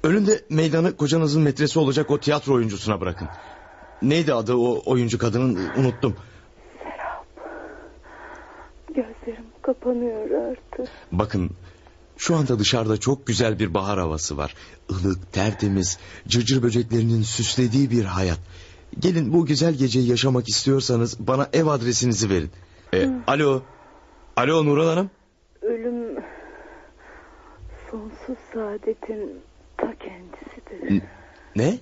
[0.03, 3.29] Ölün de meydanı kocanızın metresi olacak o tiyatro oyuncusuna bırakın.
[4.03, 6.17] Neydi adı o oyuncu kadının unuttum.
[8.95, 10.89] Gözlerim kapanıyor artık.
[11.13, 11.51] Bakın
[12.17, 14.55] şu anda dışarıda çok güzel bir bahar havası var.
[14.91, 15.99] Ilık, tertemiz,
[16.29, 18.39] cırcır böceklerinin süslediği bir hayat.
[18.99, 22.51] Gelin bu güzel geceyi yaşamak istiyorsanız bana ev adresinizi verin.
[22.95, 23.63] E, alo.
[24.37, 25.11] Alo Nurhan Hanım.
[25.63, 26.17] Ölüm
[27.91, 29.41] sonsuz saadetin
[29.77, 31.03] ta kendisidir.
[31.57, 31.79] Ne?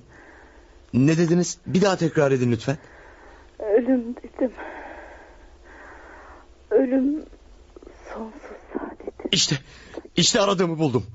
[0.94, 1.59] Ne dediniz?
[1.66, 2.77] Bir daha tekrar edin lütfen.
[3.59, 4.53] Ölüm dedim.
[6.70, 7.22] Ölüm
[8.14, 9.28] sonsuz saadetin.
[9.33, 9.59] İşte
[10.16, 11.07] İşte aradığımı buldum.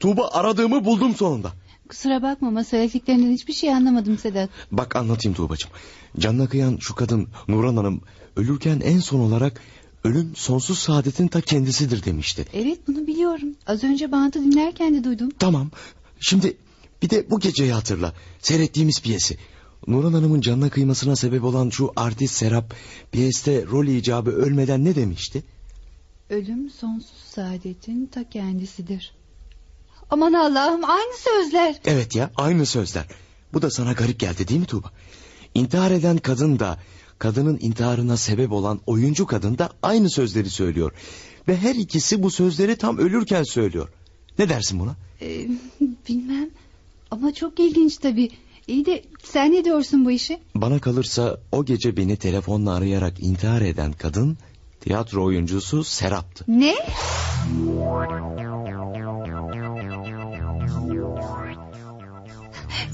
[0.00, 1.52] Tuğba aradığımı buldum sonunda.
[1.88, 4.50] Kusura bakma ama söylediklerinden hiçbir şey anlamadım Sedat.
[4.72, 5.70] Bak anlatayım Tuğbacığım.
[6.18, 8.00] Canına kıyan şu kadın Nuran Hanım
[8.36, 9.60] ölürken en son olarak
[10.04, 12.46] ölüm sonsuz saadetin ta kendisidir demişti.
[12.52, 13.48] Evet bunu biliyorum.
[13.66, 15.30] Az önce bantı dinlerken de duydum.
[15.38, 15.70] Tamam.
[16.20, 16.56] Şimdi
[17.02, 18.12] bir de bu geceyi hatırla.
[18.38, 19.38] Seyrettiğimiz piyesi.
[19.86, 22.74] Nuran Hanım'ın canına kıymasına sebep olan şu artist Serap
[23.12, 25.42] piyeste rol icabı ölmeden ne demişti?
[26.30, 29.12] Ölüm sonsuz saadetin ta kendisidir.
[30.10, 31.80] Aman Allah'ım aynı sözler.
[31.84, 33.06] Evet ya aynı sözler.
[33.52, 34.90] Bu da sana garip geldi değil mi Tuğba?
[35.54, 36.78] İntihar eden kadın da
[37.18, 40.92] kadının intiharına sebep olan oyuncu kadın da aynı sözleri söylüyor.
[41.48, 43.88] Ve her ikisi bu sözleri tam ölürken söylüyor.
[44.38, 44.96] Ne dersin buna?
[45.20, 45.48] Ee,
[46.08, 46.50] bilmem
[47.10, 48.30] ama çok ilginç tabii.
[48.68, 50.40] İyi de sen ne diyorsun bu işe?
[50.54, 54.38] Bana kalırsa o gece beni telefonla arayarak intihar eden kadın
[54.80, 56.44] tiyatro oyuncusu Serap'tı.
[56.48, 56.74] Ne?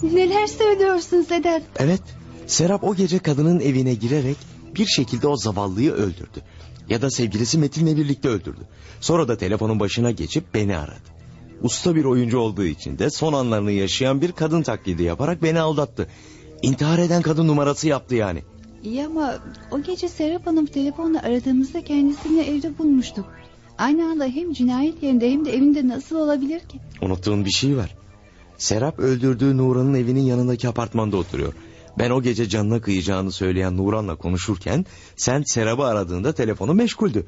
[0.02, 1.62] Neler söylüyorsun Sedat?
[1.78, 2.02] Evet,
[2.46, 4.36] Serap o gece kadının evine girerek
[4.74, 6.42] bir şekilde o zavallıyı öldürdü.
[6.88, 8.60] Ya da sevgilisi Metin'le birlikte öldürdü.
[9.00, 11.19] Sonra da telefonun başına geçip beni aradı.
[11.62, 16.08] Usta bir oyuncu olduğu için de son anlarını yaşayan bir kadın taklidi yaparak beni aldattı.
[16.62, 18.42] İntihar eden kadın numarası yaptı yani.
[18.82, 19.34] İyi ama
[19.70, 23.24] o gece Serap Hanım telefonla aradığımızda kendisini evde bulmuştuk.
[23.78, 26.78] Aynı anda hem cinayet yerinde hem de evinde nasıl olabilir ki?
[27.02, 27.96] Unuttuğun bir şey var.
[28.56, 31.52] Serap öldürdüğü Nuran'ın evinin yanındaki apartmanda oturuyor.
[31.98, 37.26] Ben o gece canına kıyacağını söyleyen Nuran'la konuşurken sen Serap'ı aradığında telefonu meşguldü.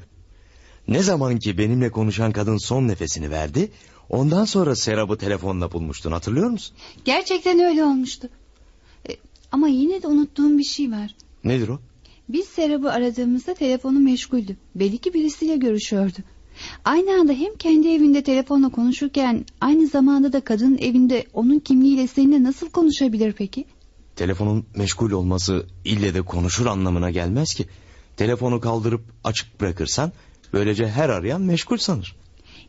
[0.87, 3.71] Ne zaman ki benimle konuşan kadın son nefesini verdi,
[4.09, 6.75] ondan sonra Serap'ı telefonla bulmuştun hatırlıyor musun?
[7.05, 8.29] Gerçekten öyle olmuştu.
[9.09, 9.11] E,
[9.51, 11.15] ama yine de unuttuğum bir şey var.
[11.43, 11.79] Nedir o?
[12.29, 14.57] Biz Serap'ı aradığımızda telefonu meşguldü.
[14.75, 16.17] Belli ki birisiyle görüşüyordu.
[16.85, 22.43] Aynı anda hem kendi evinde telefonla konuşurken aynı zamanda da kadının evinde onun kimliğiyle seninle
[22.43, 23.65] nasıl konuşabilir peki?
[24.15, 27.65] Telefonun meşgul olması ille de konuşur anlamına gelmez ki.
[28.17, 30.11] Telefonu kaldırıp açık bırakırsan
[30.53, 32.15] böylece her arayan meşgul sanır.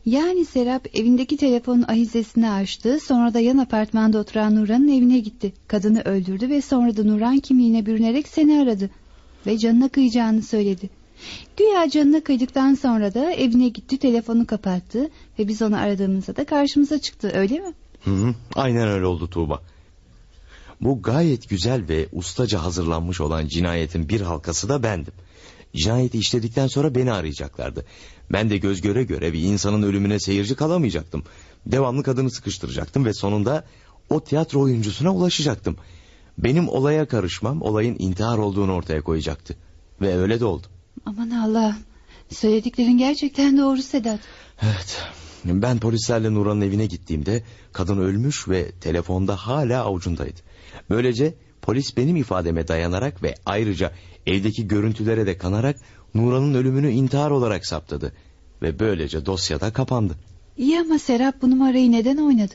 [0.05, 5.53] Yani Serap evindeki telefonun ahizesini açtı sonra da yan apartmanda oturan Nuran'ın evine gitti.
[5.67, 8.89] Kadını öldürdü ve sonra da Nuran kimliğine bürünerek seni aradı.
[9.47, 10.89] Ve canına kıyacağını söyledi.
[11.57, 16.99] Güya canına kıydıktan sonra da evine gitti telefonu kapattı ve biz onu aradığımızda da karşımıza
[16.99, 17.73] çıktı öyle mi?
[18.03, 19.61] Hı hı, aynen öyle oldu Tuğba.
[20.81, 25.13] Bu gayet güzel ve ustaca hazırlanmış olan cinayetin bir halkası da bendim.
[25.75, 27.85] Cinayeti işledikten sonra beni arayacaklardı.
[28.31, 31.23] Ben de göz göre göre bir insanın ölümüne seyirci kalamayacaktım.
[31.65, 33.63] Devamlı kadını sıkıştıracaktım ve sonunda
[34.09, 35.77] o tiyatro oyuncusuna ulaşacaktım.
[36.37, 39.55] Benim olaya karışmam olayın intihar olduğunu ortaya koyacaktı.
[40.01, 40.67] Ve öyle de oldu.
[41.05, 41.77] Aman Allah.
[42.29, 44.19] Söylediklerin gerçekten doğru Sedat.
[44.61, 45.01] Evet.
[45.45, 50.39] Ben polislerle Nuran'ın evine gittiğimde kadın ölmüş ve telefonda hala avucundaydı.
[50.89, 51.33] Böylece
[51.65, 53.91] polis benim ifademe dayanarak ve ayrıca
[54.25, 55.77] evdeki görüntülere de kanarak
[56.15, 58.13] Nuran'ın ölümünü intihar olarak saptadı.
[58.61, 60.15] Ve böylece dosyada kapandı.
[60.57, 62.53] İyi ama Serap bu numarayı neden oynadı?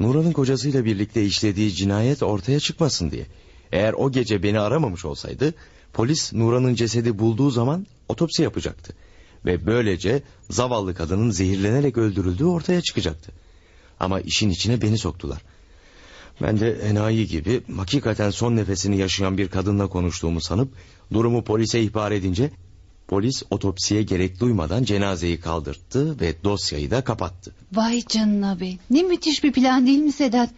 [0.00, 3.26] Nuran'ın kocasıyla birlikte işlediği cinayet ortaya çıkmasın diye.
[3.72, 5.54] Eğer o gece beni aramamış olsaydı
[5.92, 8.94] polis Nuran'ın cesedi bulduğu zaman otopsi yapacaktı.
[9.44, 13.32] Ve böylece zavallı kadının zehirlenerek öldürüldüğü ortaya çıkacaktı.
[14.00, 15.42] Ama işin içine beni soktular.
[16.42, 20.68] Ben de enayi gibi hakikaten son nefesini yaşayan bir kadınla konuştuğumu sanıp
[21.12, 22.50] durumu polise ihbar edince
[23.08, 27.54] polis otopsiye gerek duymadan cenazeyi kaldırttı ve dosyayı da kapattı.
[27.72, 28.70] Vay canına be.
[28.90, 30.50] Ne müthiş bir plan değil mi Sedat?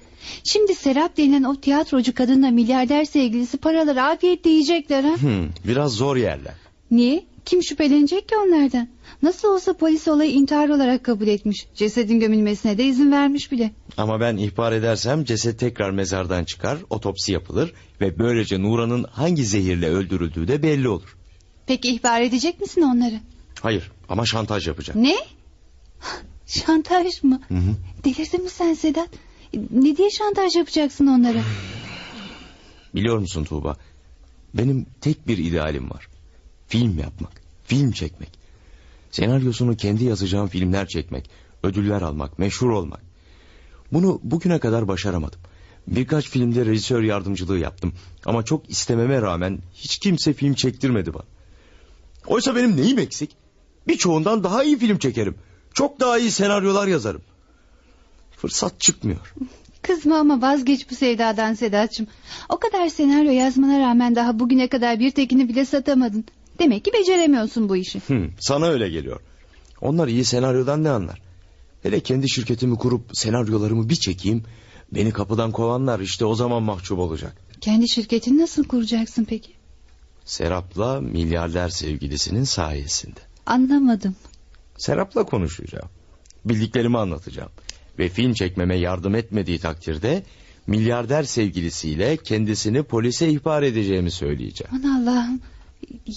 [0.44, 5.16] Şimdi Serap denilen o tiyatrocu kadınla milyarder sevgilisi paraları afiyetle yiyecekler ha?
[5.16, 6.54] Hmm, biraz zor yerler.
[6.90, 7.24] Niye?
[7.48, 8.88] Kim şüphelenecek ki onlardan?
[9.22, 11.66] Nasıl olsa polis olayı intihar olarak kabul etmiş.
[11.74, 13.70] Cesedin gömülmesine de izin vermiş bile.
[13.96, 19.88] Ama ben ihbar edersem ceset tekrar mezardan çıkar, otopsi yapılır ve böylece Nuran'ın hangi zehirle
[19.88, 21.16] öldürüldüğü de belli olur.
[21.66, 23.20] Peki ihbar edecek misin onları?
[23.60, 25.02] Hayır ama şantaj yapacağım.
[25.02, 25.16] Ne?
[26.46, 27.40] Şantaj mı?
[27.48, 27.74] Hı hı.
[28.04, 29.10] Delirdin mi sen Sedat?
[29.70, 31.40] Ne diye şantaj yapacaksın onlara?
[32.94, 33.76] Biliyor musun Tuğba?
[34.54, 36.08] Benim tek bir idealim var.
[36.68, 37.37] Film yapmak,
[37.68, 38.38] film çekmek.
[39.10, 41.30] Senaryosunu kendi yazacağım filmler çekmek,
[41.62, 43.00] ödüller almak, meşhur olmak.
[43.92, 45.40] Bunu bugüne kadar başaramadım.
[45.86, 47.92] Birkaç filmde rejisör yardımcılığı yaptım.
[48.24, 51.24] Ama çok istememe rağmen hiç kimse film çektirmedi bana.
[52.26, 53.30] Oysa benim neyim eksik?
[53.88, 55.34] Birçoğundan daha iyi film çekerim.
[55.74, 57.22] Çok daha iyi senaryolar yazarım.
[58.36, 59.34] Fırsat çıkmıyor.
[59.82, 62.06] Kızma ama vazgeç bu sevdadan Sedat'cığım.
[62.48, 66.24] O kadar senaryo yazmana rağmen daha bugüne kadar bir tekini bile satamadın.
[66.58, 68.00] Demek ki beceremiyorsun bu işi.
[68.06, 69.20] Hı, sana öyle geliyor.
[69.80, 71.22] Onlar iyi senaryodan ne anlar?
[71.82, 74.42] Hele kendi şirketimi kurup senaryolarımı bir çekeyim.
[74.94, 77.36] Beni kapıdan kovanlar işte o zaman mahcup olacak.
[77.60, 79.52] Kendi şirketini nasıl kuracaksın peki?
[80.24, 83.20] Serap'la milyarder sevgilisinin sayesinde.
[83.46, 84.16] Anlamadım.
[84.76, 85.88] Serap'la konuşacağım.
[86.44, 87.50] Bildiklerimi anlatacağım.
[87.98, 90.22] Ve film çekmeme yardım etmediği takdirde...
[90.66, 94.72] ...milyarder sevgilisiyle kendisini polise ihbar edeceğimi söyleyeceğim.
[94.74, 95.40] Aman Allah'ım.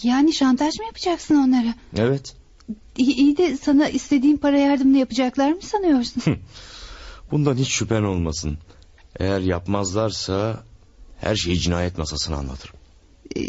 [0.04, 1.76] Yani şantaj mı yapacaksın onlara?
[1.97, 2.36] Evet.
[2.97, 6.24] İyi, iyi de sana istediğin para yardımını yapacaklar mı sanıyorsun?
[7.32, 8.58] Bundan hiç şüphen olmasın.
[9.19, 10.63] Eğer yapmazlarsa...
[11.19, 12.76] ...her şeyi cinayet masasına anlatırım.
[13.38, 13.41] Ee,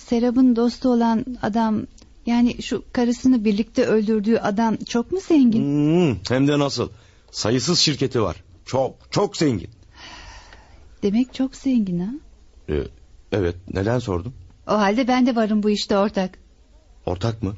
[0.00, 1.82] Serap'ın dostu olan adam...
[2.26, 5.62] Yani şu karısını birlikte öldürdüğü adam çok mu zengin?
[5.62, 6.88] Hmm, hem de nasıl?
[7.30, 8.36] Sayısız şirketi var.
[8.66, 9.70] Çok çok zengin.
[11.02, 12.10] Demek çok zengin ha?
[12.68, 12.82] Ee,
[13.32, 14.34] evet neden sordum?
[14.68, 16.38] O halde ben de varım bu işte ortak.
[17.06, 17.54] Ortak mı?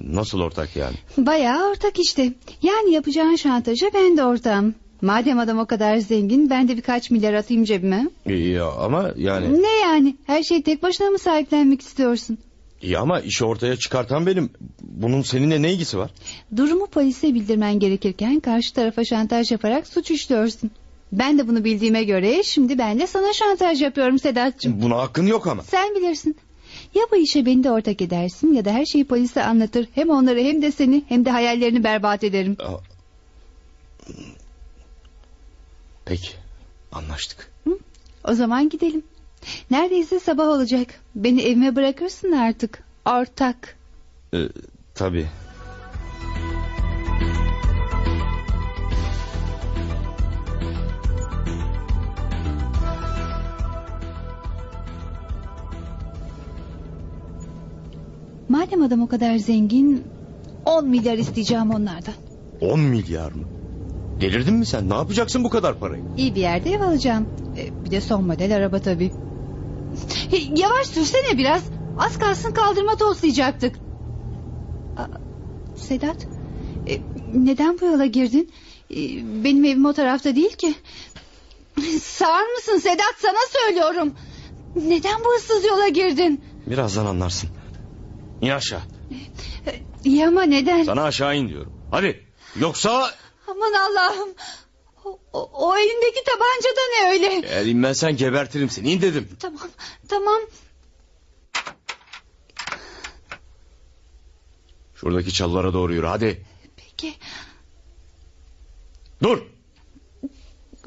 [0.00, 0.96] Nasıl ortak yani?
[1.18, 2.32] Bayağı ortak işte.
[2.62, 4.74] Yani yapacağın şantaja ben de ortağım.
[5.02, 8.08] Madem adam o kadar zengin ben de birkaç milyar atayım cebime.
[8.26, 9.62] İyi ama yani...
[9.62, 10.16] Ne yani?
[10.26, 12.38] Her şeyi tek başına mı sahiplenmek istiyorsun?
[12.82, 14.50] İyi ama işi ortaya çıkartan benim.
[14.80, 16.10] Bunun seninle ne ilgisi var?
[16.56, 20.70] Durumu polise bildirmen gerekirken karşı tarafa şantaj yaparak suç işliyorsun.
[21.12, 24.82] Ben de bunu bildiğime göre şimdi ben de sana şantaj yapıyorum Sedat'cığım.
[24.82, 25.62] Buna hakkın yok ama.
[25.62, 26.36] Sen bilirsin.
[26.94, 29.88] Ya bu işe beni de ortak edersin ya da her şeyi polise anlatır.
[29.94, 32.56] Hem onları hem de seni hem de hayallerini berbat ederim.
[36.04, 36.28] Peki
[36.92, 37.50] anlaştık.
[38.24, 39.02] O zaman gidelim.
[39.70, 41.00] Neredeyse sabah olacak.
[41.14, 42.82] Beni evime bırakırsın artık.
[43.06, 43.76] Ortak.
[44.34, 44.38] Ee,
[44.94, 45.26] tabii.
[58.68, 60.04] Madem adam o kadar zengin
[60.64, 62.14] 10 milyar isteyeceğim onlardan.
[62.60, 63.44] 10 milyar mı?
[64.20, 64.90] Delirdin mi sen?
[64.90, 66.02] Ne yapacaksın bu kadar parayı?
[66.16, 67.28] İyi bir yerde ev alacağım.
[67.58, 69.12] E, bir de son model araba tabii.
[70.30, 71.62] Hey, yavaş sürsene biraz.
[71.98, 73.76] Az kalsın kaldırma toslayacaktık.
[74.96, 75.06] Aa,
[75.76, 76.26] Sedat.
[76.88, 76.98] e,
[77.34, 78.50] neden bu yola girdin?
[78.90, 78.96] E,
[79.44, 80.74] benim evim o tarafta değil ki.
[82.02, 84.12] Sağır mısın Sedat sana söylüyorum.
[84.76, 86.40] Neden bu ıssız yola girdin?
[86.66, 87.48] Birazdan anlarsın.
[88.40, 88.82] İn aşağı.
[90.04, 90.84] İyi ama neden?
[90.84, 91.72] Sana aşağı in diyorum.
[91.90, 92.26] Hadi.
[92.56, 93.10] Yoksa
[93.48, 94.28] Aman Allah'ım.
[95.04, 97.48] O, o, o elindeki tabanca da ne öyle?
[97.48, 98.92] eğer inmezsen gebertirim seni.
[98.92, 99.28] İn dedim.
[99.40, 99.68] Tamam
[100.08, 100.40] tamam.
[104.94, 106.44] Şuradaki çalılara doğru yürü hadi.
[106.76, 107.14] Peki
[109.22, 109.42] Dur.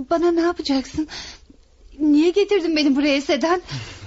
[0.09, 1.07] bana ne yapacaksın?
[1.99, 3.61] Niye getirdin beni buraya Sedan?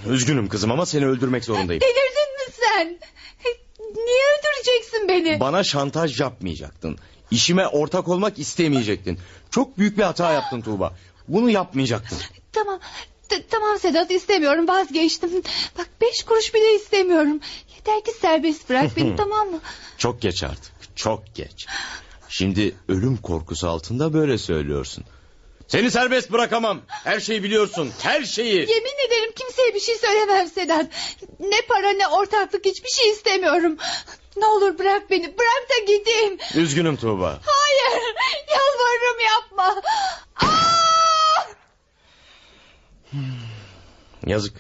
[0.09, 1.80] Üzgünüm kızım ama seni öldürmek zorundayım.
[1.80, 2.98] Delirdin mi sen?
[3.94, 5.40] Niye öldüreceksin beni?
[5.40, 6.98] Bana şantaj yapmayacaktın.
[7.30, 9.18] İşime ortak olmak istemeyecektin.
[9.50, 10.94] Çok büyük bir hata yaptın Tuğba.
[11.28, 12.18] Bunu yapmayacaktın.
[12.52, 12.80] Tamam
[13.50, 15.30] tamam Sedat istemiyorum vazgeçtim.
[15.78, 17.40] Bak beş kuruş bile istemiyorum.
[17.76, 19.61] Yeter ki serbest bırak beni tamam mı?
[19.98, 20.72] Çok geç artık.
[20.96, 21.66] Çok geç.
[22.28, 25.04] Şimdi ölüm korkusu altında böyle söylüyorsun.
[25.68, 26.81] Seni serbest bırakamam.
[26.88, 27.92] Her şeyi biliyorsun.
[28.03, 28.55] Her şeyi.
[28.55, 30.87] Yemin ederim kimseye bir şey söylemem Sedat.
[31.40, 33.77] Ne para ne ortaklık hiçbir şey istemiyorum.
[34.37, 36.38] Ne olur bırak beni bırak da gideyim.
[36.55, 37.40] Üzgünüm Tuğba.
[37.46, 38.03] Hayır
[38.50, 39.83] yalvarırım yapma.
[40.37, 40.55] Aa!
[44.27, 44.55] Yazık.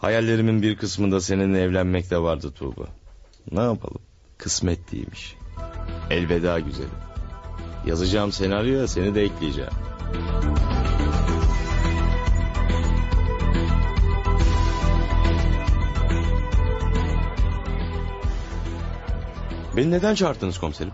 [0.00, 2.84] Hayallerimin bir kısmında seninle evlenmek de vardı Tuğba.
[3.52, 4.02] Ne yapalım?
[4.38, 5.34] Kısmet değilmiş.
[6.10, 7.07] Elveda güzelim.
[7.86, 9.70] Yazacağım senaryoya seni de ekleyeceğim.
[19.76, 20.92] Beni neden çağırdınız komiserim?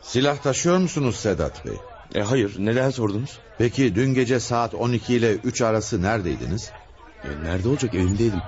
[0.00, 1.76] Silah taşıyor musunuz Sedat Bey?
[2.14, 3.38] E hayır neden sordunuz?
[3.58, 6.70] Peki dün gece saat 12 ile 3 arası neredeydiniz?
[7.24, 8.40] E, nerede olacak evimdeydim.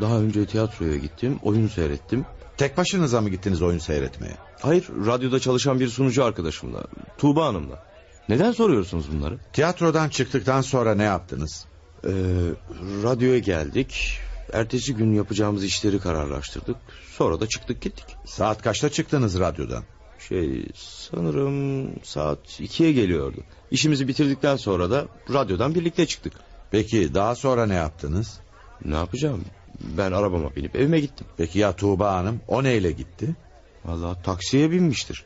[0.00, 2.26] Daha önce tiyatroya gittim oyun seyrettim.
[2.56, 4.34] Tek başınıza mı gittiniz oyun seyretmeye?
[4.60, 6.84] Hayır radyoda çalışan bir sunucu arkadaşımla
[7.18, 7.84] Tuğba Hanım'la.
[8.28, 9.38] Neden soruyorsunuz bunları?
[9.52, 11.64] Tiyatrodan çıktıktan sonra ne yaptınız?
[12.04, 12.10] Ee,
[13.02, 14.18] radyoya geldik.
[14.52, 16.76] Ertesi gün yapacağımız işleri kararlaştırdık.
[17.12, 18.04] Sonra da çıktık gittik.
[18.26, 19.84] Saat kaçta çıktınız radyodan?
[20.28, 23.40] Şey sanırım saat ikiye geliyordu.
[23.70, 26.32] İşimizi bitirdikten sonra da radyodan birlikte çıktık.
[26.70, 28.40] Peki daha sonra ne yaptınız?
[28.84, 29.44] Ne yapacağım?
[29.80, 31.26] Ben arabama binip evime gittim.
[31.36, 33.36] Peki ya Tuğba Hanım o neyle gitti?
[33.84, 35.24] Vallahi taksiye binmiştir.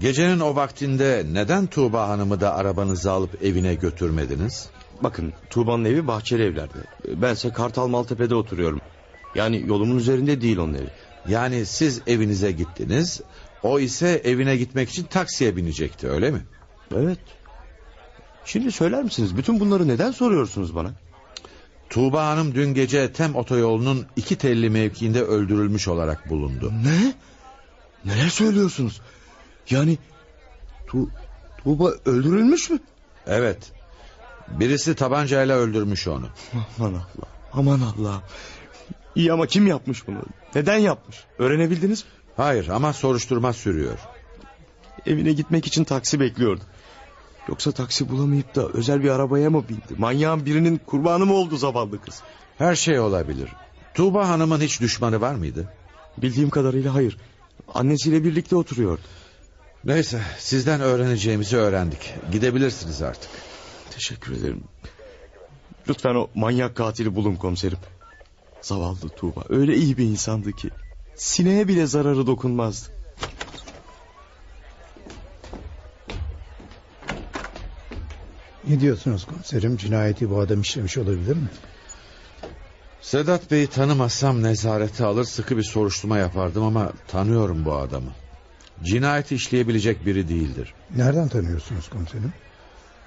[0.00, 4.68] Gecenin o vaktinde neden Tuğba Hanım'ı da arabanızı alıp evine götürmediniz?
[5.02, 6.78] Bakın Tuğba'nın evi bahçeli evlerde.
[7.08, 8.80] Bense Kartal Maltepe'de oturuyorum.
[9.34, 10.90] Yani yolumun üzerinde değil onun evi.
[11.28, 13.20] Yani siz evinize gittiniz,
[13.62, 16.40] O ise evine gitmek için taksiye binecekti öyle mi?
[16.96, 17.18] Evet.
[18.44, 20.90] Şimdi söyler misiniz bütün bunları neden soruyorsunuz bana?
[21.90, 26.72] Tuğba Hanım dün gece Tem otoyolunun iki telli mevkiinde öldürülmüş olarak bulundu.
[26.84, 27.14] Ne?
[28.04, 29.00] Neler söylüyorsunuz?
[29.70, 29.98] Yani
[30.86, 31.10] tu
[31.64, 32.78] Tuğba öldürülmüş mü?
[33.26, 33.72] Evet.
[34.48, 36.28] Birisi tabancayla öldürmüş onu.
[36.78, 37.28] Aman Allah.
[37.52, 38.22] Aman Allah.
[39.14, 40.22] İyi ama kim yapmış bunu?
[40.54, 41.16] Neden yapmış?
[41.38, 42.10] Öğrenebildiniz mi?
[42.36, 43.98] Hayır ama soruşturma sürüyor.
[45.06, 46.62] Evine gitmek için taksi bekliyordu.
[47.48, 49.94] Yoksa taksi bulamayıp da özel bir arabaya mı bindi?
[49.98, 52.22] Manyağın birinin kurbanı mı oldu zavallı kız?
[52.58, 53.48] Her şey olabilir.
[53.94, 55.68] Tuğba Hanım'ın hiç düşmanı var mıydı?
[56.18, 57.16] Bildiğim kadarıyla hayır.
[57.74, 59.02] Annesiyle birlikte oturuyordu.
[59.84, 62.14] Neyse sizden öğreneceğimizi öğrendik.
[62.32, 63.30] Gidebilirsiniz artık.
[63.90, 64.64] Teşekkür ederim.
[65.88, 67.78] Lütfen o manyak katili bulun komiserim.
[68.62, 70.70] Zavallı Tuğba öyle iyi bir insandı ki.
[71.16, 72.99] Sineğe bile zararı dokunmazdı.
[78.68, 79.76] Ne diyorsunuz komiserim?
[79.76, 81.48] Cinayeti bu adam işlemiş olabilir mi?
[83.00, 88.10] Sedat Bey'i tanımazsam nezarete alır sıkı bir soruşturma yapardım ama tanıyorum bu adamı.
[88.82, 90.74] Cinayeti işleyebilecek biri değildir.
[90.96, 92.32] Nereden tanıyorsunuz komiserim?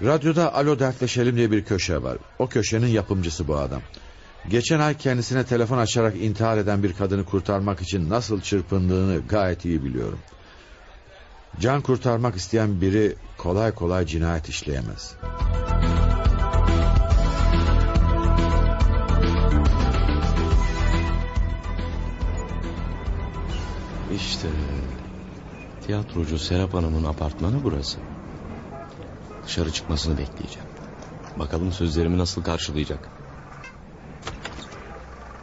[0.02, 2.18] Radyoda Alo Dertleşelim diye bir köşe var.
[2.40, 3.82] O köşenin yapımcısı bu adam.
[4.50, 9.84] Geçen ay kendisine telefon açarak intihar eden bir kadını kurtarmak için nasıl çırpındığını gayet iyi
[9.84, 10.20] biliyorum.
[11.60, 15.16] Can kurtarmak isteyen biri kolay kolay cinayet işleyemez.
[24.16, 24.48] İşte
[25.86, 27.98] tiyatrocu Serap Hanım'ın apartmanı burası.
[29.46, 30.70] Dışarı çıkmasını bekleyeceğim.
[31.40, 33.10] Bakalım sözlerimi nasıl karşılayacak.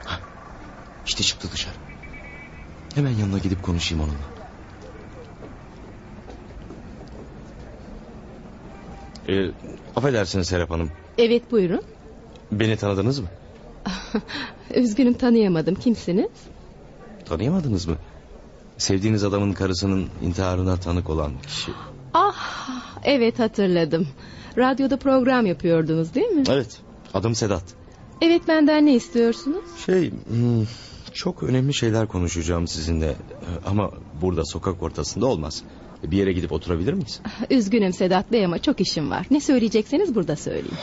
[0.04, 0.20] Hah,
[1.06, 1.76] İşte çıktı dışarı.
[2.94, 4.29] Hemen yanına gidip konuşayım onunla.
[9.30, 9.50] Ee,
[9.96, 10.90] affedersiniz Serap Hanım.
[11.18, 11.82] Evet buyurun.
[12.52, 13.26] Beni tanıdınız mı?
[14.74, 15.74] Üzgünüm tanıyamadım.
[15.74, 16.30] Kimsiniz?
[17.24, 17.96] Tanıyamadınız mı?
[18.78, 21.72] Sevdiğiniz adamın karısının intiharına tanık olan kişi.
[22.14, 24.08] Ah evet hatırladım.
[24.58, 26.42] Radyoda program yapıyordunuz değil mi?
[26.48, 26.80] Evet
[27.14, 27.64] adım Sedat.
[28.22, 29.64] Evet benden ne istiyorsunuz?
[29.86, 30.66] Şey hmm,
[31.12, 33.16] çok önemli şeyler konuşacağım sizinle
[33.66, 33.90] ama
[34.22, 35.62] burada sokak ortasında olmaz.
[36.02, 37.20] Bir yere gidip oturabilir miyiz?
[37.50, 39.26] Üzgünüm Sedat Bey ama çok işim var.
[39.30, 40.78] Ne söyleyecekseniz burada söyleyin.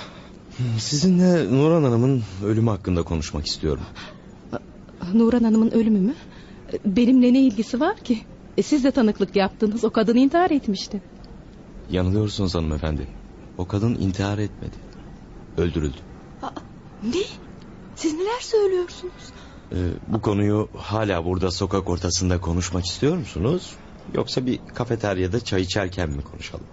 [0.57, 3.83] Hmm, Sizinle Nurhan Hanım'ın ölümü hakkında konuşmak istiyorum.
[5.13, 6.13] Nuran Hanım'ın ölümü mü?
[6.85, 8.19] Benimle ne ilgisi var ki?
[8.57, 9.83] E, siz de tanıklık yaptınız.
[9.83, 11.01] O kadın intihar etmişti.
[11.91, 13.07] Yanılıyorsunuz hanımefendi.
[13.57, 14.75] O kadın intihar etmedi.
[15.57, 15.97] Öldürüldü.
[17.03, 17.21] Ne?
[17.95, 19.13] Siz neler söylüyorsunuz?
[19.71, 19.75] Ee,
[20.07, 23.71] bu konuyu hala burada sokak ortasında konuşmak istiyor musunuz?
[24.13, 26.65] Yoksa bir kafeteryada çay içerken mi konuşalım?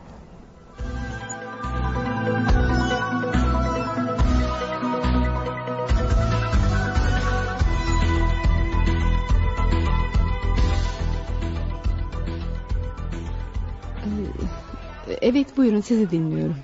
[15.22, 16.56] Evet buyurun sizi dinliyorum.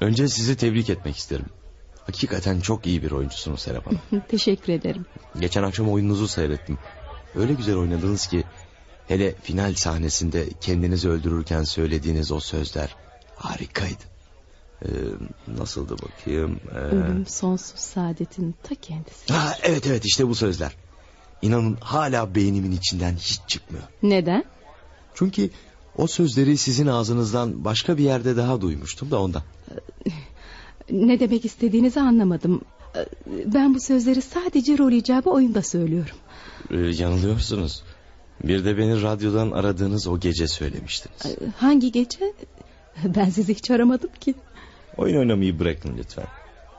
[0.00, 1.46] Önce sizi tebrik etmek isterim.
[2.06, 4.00] Hakikaten çok iyi bir oyuncusunuz Serap Hanım.
[4.28, 5.06] Teşekkür ederim.
[5.40, 6.78] Geçen akşam oyununuzu seyrettim.
[7.34, 8.41] Öyle güzel oynadınız ki...
[9.12, 12.96] ...hele final sahnesinde kendinizi öldürürken söylediğiniz o sözler
[13.36, 14.04] harikaydı.
[14.82, 14.88] Ee,
[15.58, 16.60] nasıldı bakayım?
[16.74, 16.78] Ee...
[16.78, 19.32] Ölüm sonsuz saadetin ta kendisi.
[19.32, 20.76] Ha, evet evet işte bu sözler.
[21.42, 23.84] İnanın hala beynimin içinden hiç çıkmıyor.
[24.02, 24.44] Neden?
[25.14, 25.50] Çünkü
[25.96, 29.42] o sözleri sizin ağzınızdan başka bir yerde daha duymuştum da ondan.
[30.90, 32.60] Ne demek istediğinizi anlamadım.
[33.46, 36.16] Ben bu sözleri sadece rol icabı oyunda söylüyorum.
[36.70, 37.82] Ee, yanılıyorsunuz.
[38.44, 41.36] Bir de beni radyodan aradığınız o gece söylemiştiniz.
[41.56, 42.18] Hangi gece?
[43.04, 44.34] Ben sizi hiç aramadım ki.
[44.96, 46.26] Oyun oynamayı bırakın lütfen.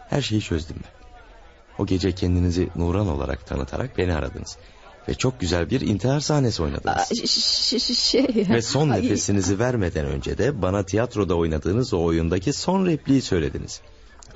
[0.09, 1.03] Her şeyi çözdüm ben.
[1.83, 4.57] O gece kendinizi Nuran olarak tanıtarak beni aradınız.
[5.09, 7.27] Ve çok güzel bir intihar sahnesi oynadınız.
[7.97, 8.27] Şey...
[8.49, 13.81] Ve son Ay, nefesinizi vermeden önce de bana tiyatroda oynadığınız o oyundaki son repliği söylediniz.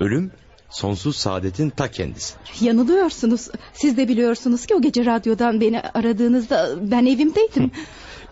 [0.00, 0.30] Ölüm
[0.70, 2.34] sonsuz saadetin ta kendisi.
[2.60, 3.48] Yanılıyorsunuz.
[3.74, 7.70] Siz de biliyorsunuz ki o gece radyodan beni aradığınızda ben evimdeydim.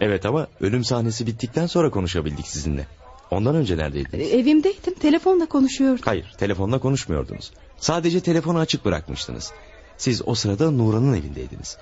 [0.01, 2.87] Evet ama ölüm sahnesi bittikten sonra konuşabildik sizinle.
[3.31, 4.33] Ondan önce neredeydiniz?
[4.33, 4.95] evimdeydim.
[4.95, 6.03] Telefonla konuşuyordum.
[6.05, 7.53] Hayır telefonla konuşmuyordunuz.
[7.77, 9.53] Sadece telefonu açık bırakmıştınız.
[9.97, 11.77] Siz o sırada Nuran'ın evindeydiniz.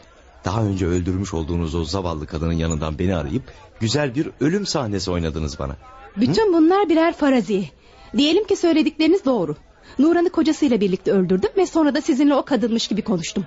[0.44, 3.42] Daha önce öldürmüş olduğunuz o zavallı kadının yanından beni arayıp...
[3.80, 5.76] ...güzel bir ölüm sahnesi oynadınız bana.
[6.16, 7.64] Bütün bunlar birer farazi.
[8.16, 9.56] Diyelim ki söyledikleriniz doğru.
[9.98, 13.46] Nuran'ı kocasıyla birlikte öldürdüm ve sonra da sizinle o kadınmış gibi konuştum.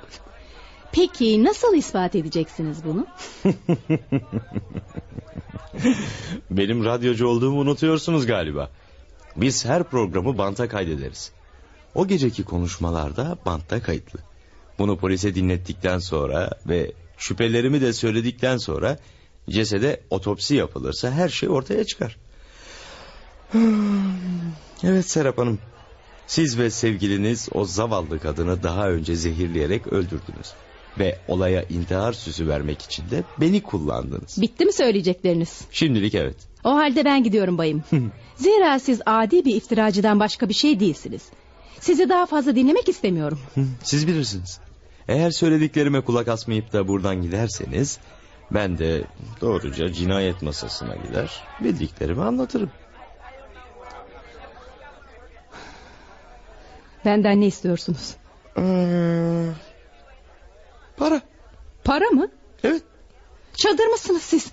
[0.92, 3.08] Peki nasıl ispat edeceksiniz bunu?
[6.52, 8.70] Benim radyocu olduğumu unutuyorsunuz galiba.
[9.36, 11.32] Biz her programı banta kaydederiz.
[11.96, 14.20] O geceki konuşmalarda bantta kayıtlı.
[14.80, 18.98] Bunu polise dinlettikten sonra ve şüphelerimi de söyledikten sonra
[19.50, 22.18] cesede otopsi yapılırsa her şey ortaya çıkar.
[24.84, 25.60] Evet Serap Hanım.
[26.28, 30.54] Siz ve sevgiliniz o zavallı kadını daha önce zehirleyerek öldürdünüz.
[31.00, 34.42] Ve olaya intihar süsü vermek için de beni kullandınız.
[34.42, 35.62] Bitti mi söyleyecekleriniz?
[35.72, 36.36] Şimdilik evet.
[36.64, 37.84] O halde ben gidiyorum bayım.
[38.36, 41.22] Zira siz adi bir iftiracıdan başka bir şey değilsiniz.
[41.80, 43.40] Sizi daha fazla dinlemek istemiyorum.
[43.84, 44.60] Siz bilirsiniz.
[45.08, 48.00] Eğer söylediklerime kulak asmayıp da buradan giderseniz...
[48.52, 49.04] ...ben de
[49.42, 51.44] doğruca cinayet masasına gider...
[51.64, 52.70] ...bildiklerimi anlatırım.
[57.08, 58.16] Benden ne istiyorsunuz?
[58.58, 59.46] Ee,
[60.98, 61.22] para.
[61.84, 62.28] Para mı?
[62.64, 62.82] Evet.
[63.54, 64.52] Çıldırmışsınız siz.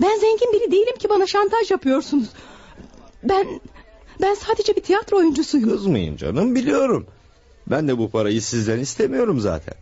[0.00, 2.28] Ben zengin biri değilim ki bana şantaj yapıyorsunuz.
[3.22, 3.60] Ben
[4.20, 5.68] ben sadece bir tiyatro oyuncusuyum.
[5.70, 7.06] Kızmayın canım biliyorum.
[7.66, 9.74] Ben de bu parayı sizden istemiyorum zaten.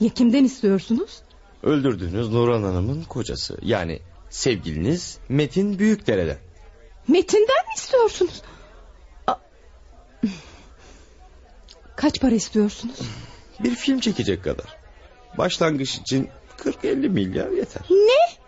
[0.00, 1.22] Ya kimden istiyorsunuz?
[1.62, 3.58] Öldürdüğünüz Nurhan Hanım'ın kocası.
[3.62, 4.00] Yani
[4.30, 6.38] sevgiliniz Metin Büyükdere'den.
[7.08, 8.42] Metin'den mi istiyorsunuz?
[9.26, 9.38] A-
[11.96, 12.98] Kaç para istiyorsunuz?
[13.60, 14.76] Bir film çekecek kadar.
[15.38, 16.28] Başlangıç için
[16.58, 17.82] 40-50 milyar yeter.
[17.90, 18.44] Ne?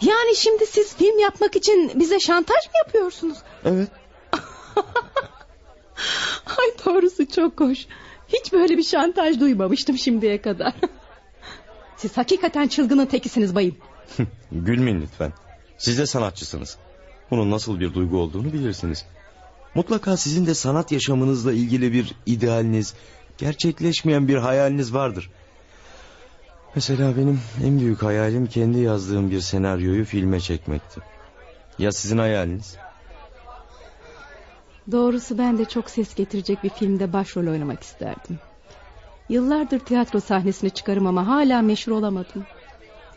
[0.00, 3.38] Yani şimdi siz film yapmak için bize şantaj mı yapıyorsunuz?
[3.64, 3.88] Evet.
[6.46, 7.86] Ay doğrusu çok hoş.
[8.28, 10.74] Hiç böyle bir şantaj duymamıştım şimdiye kadar.
[11.96, 13.76] Siz hakikaten çılgının tekisiniz bayım.
[14.52, 15.32] Gülmeyin lütfen.
[15.78, 16.76] Siz de sanatçısınız.
[17.30, 19.04] Bunun nasıl bir duygu olduğunu bilirsiniz.
[19.74, 22.94] Mutlaka sizin de sanat yaşamınızla ilgili bir idealiniz,
[23.38, 25.30] gerçekleşmeyen bir hayaliniz vardır.
[26.74, 31.00] Mesela benim en büyük hayalim kendi yazdığım bir senaryoyu filme çekmekti.
[31.78, 32.76] Ya sizin hayaliniz?
[34.90, 38.38] Doğrusu ben de çok ses getirecek bir filmde başrol oynamak isterdim.
[39.28, 42.46] Yıllardır tiyatro sahnesine çıkarım ama hala meşhur olamadım.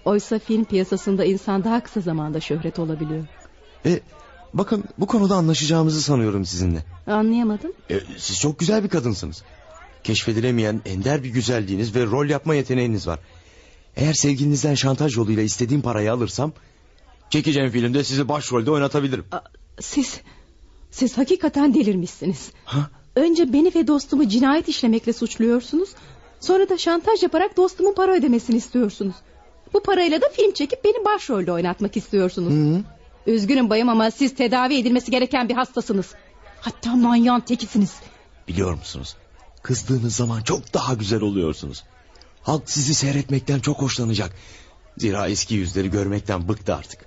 [0.05, 3.23] Oysa film piyasasında insan daha kısa zamanda şöhret olabiliyor.
[3.85, 3.99] E,
[4.53, 6.83] bakın bu konuda anlaşacağımızı sanıyorum sizinle.
[7.07, 7.71] Anlayamadım.
[7.89, 9.43] E, siz çok güzel bir kadınsınız.
[10.03, 13.19] Keşfedilemeyen ender bir güzelliğiniz ve rol yapma yeteneğiniz var.
[13.95, 16.53] Eğer sevgilinizden şantaj yoluyla istediğim parayı alırsam...
[17.29, 19.25] ...çekeceğim filmde sizi başrolde oynatabilirim.
[19.31, 19.39] A,
[19.79, 20.21] siz,
[20.91, 22.51] siz hakikaten delirmişsiniz.
[22.65, 22.89] Ha?
[23.15, 25.89] Önce beni ve dostumu cinayet işlemekle suçluyorsunuz.
[26.39, 29.15] Sonra da şantaj yaparak dostumun para ödemesini istiyorsunuz.
[29.73, 32.53] Bu parayla da film çekip beni başrolde oynatmak istiyorsunuz.
[32.53, 32.83] Hı.
[33.27, 36.15] Üzgünüm bayım ama siz tedavi edilmesi gereken bir hastasınız.
[36.61, 37.95] Hatta manyağın tekisiniz.
[38.47, 39.15] Biliyor musunuz?
[39.61, 41.83] Kızdığınız zaman çok daha güzel oluyorsunuz.
[42.41, 44.35] Halk sizi seyretmekten çok hoşlanacak.
[44.97, 47.05] Zira eski yüzleri görmekten bıktı artık.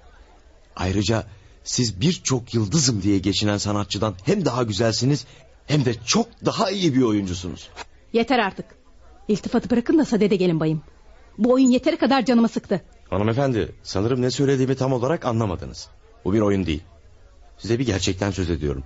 [0.77, 1.25] Ayrıca
[1.65, 5.27] siz birçok yıldızım diye geçinen sanatçıdan hem daha güzelsiniz...
[5.67, 7.69] ...hem de çok daha iyi bir oyuncusunuz.
[8.13, 8.67] Yeter artık.
[9.29, 10.83] İltifatı bırakın da sadede gelin bayım.
[11.39, 12.81] Bu oyun yeteri kadar canımı sıktı.
[13.11, 15.89] Hanımefendi sanırım ne söylediğimi tam olarak anlamadınız.
[16.25, 16.83] Bu bir oyun değil.
[17.59, 18.85] Size bir gerçekten söz ediyorum.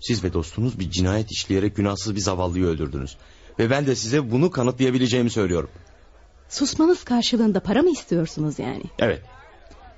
[0.00, 3.16] Siz ve dostunuz bir cinayet işleyerek günahsız bir zavallıyı öldürdünüz.
[3.58, 5.70] Ve ben de size bunu kanıtlayabileceğimi söylüyorum.
[6.48, 8.82] Susmanız karşılığında para mı istiyorsunuz yani?
[8.98, 9.22] Evet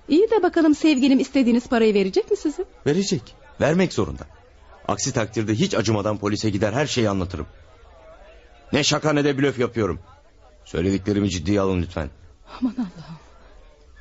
[0.09, 2.65] İyi de bakalım sevgilim istediğiniz parayı verecek mi size?
[2.87, 3.23] verecek.
[3.61, 4.23] Vermek zorunda.
[4.89, 7.47] Aksi takdirde hiç acımadan polise gider her şeyi anlatırım.
[8.73, 10.01] Ne şaka ne de blöf yapıyorum.
[10.65, 12.11] Söylediklerimi ciddiye alın lütfen.
[12.61, 13.28] Aman Allah'ım.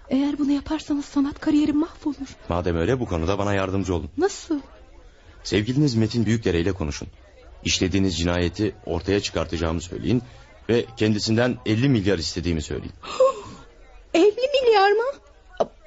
[0.09, 2.35] Eğer bunu yaparsanız sanat kariyerim mahvolur.
[2.49, 4.09] Madem öyle bu konuda bana yardımcı olun.
[4.17, 4.59] Nasıl?
[5.43, 7.07] Sevgiliniz Metin Büyükdere ile konuşun.
[7.63, 10.23] İşlediğiniz cinayeti ortaya çıkartacağımı söyleyin...
[10.69, 12.93] ...ve kendisinden 50 milyar istediğimi söyleyin.
[14.13, 14.25] 50
[14.63, 15.03] milyar mı?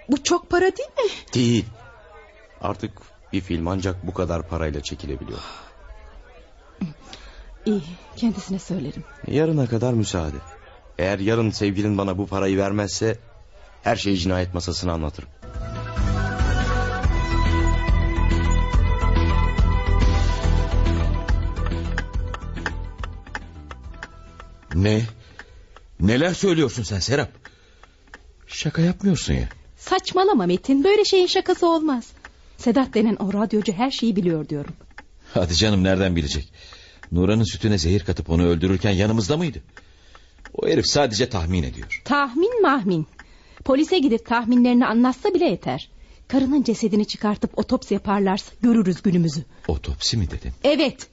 [0.09, 1.11] Bu çok para değil mi?
[1.35, 1.65] Değil.
[2.61, 2.93] Artık
[3.33, 5.39] bir film ancak bu kadar parayla çekilebiliyor.
[7.67, 7.83] İyi
[8.17, 9.05] kendisine söylerim.
[9.27, 10.37] Yarına kadar müsaade.
[10.99, 13.19] Eğer yarın sevgilin bana bu parayı vermezse...
[13.83, 15.29] ...her şeyi cinayet masasına anlatırım.
[24.75, 25.03] Ne?
[26.01, 27.31] Neler söylüyorsun sen Serap?
[28.47, 29.49] Şaka yapmıyorsun ya.
[29.77, 32.09] Saçmalama Metin böyle şeyin şakası olmaz.
[32.59, 34.75] Sedat denen o radyocu her şeyi biliyor diyorum.
[35.35, 36.53] Hadi canım nereden bilecek?
[37.13, 39.63] Nuran'ın sütüne zehir katıp onu öldürürken yanımızda mıydı?
[40.55, 42.03] O herif sadece tahmin ediyor.
[42.05, 43.07] Tahmin mahmin.
[43.65, 45.91] Polise gidip tahminlerini anlatsa bile yeter.
[46.29, 49.45] Karının cesedini çıkartıp otopsi yaparlarsa görürüz günümüzü.
[49.69, 50.53] Otopsi mi dedin?
[50.65, 51.07] Evet.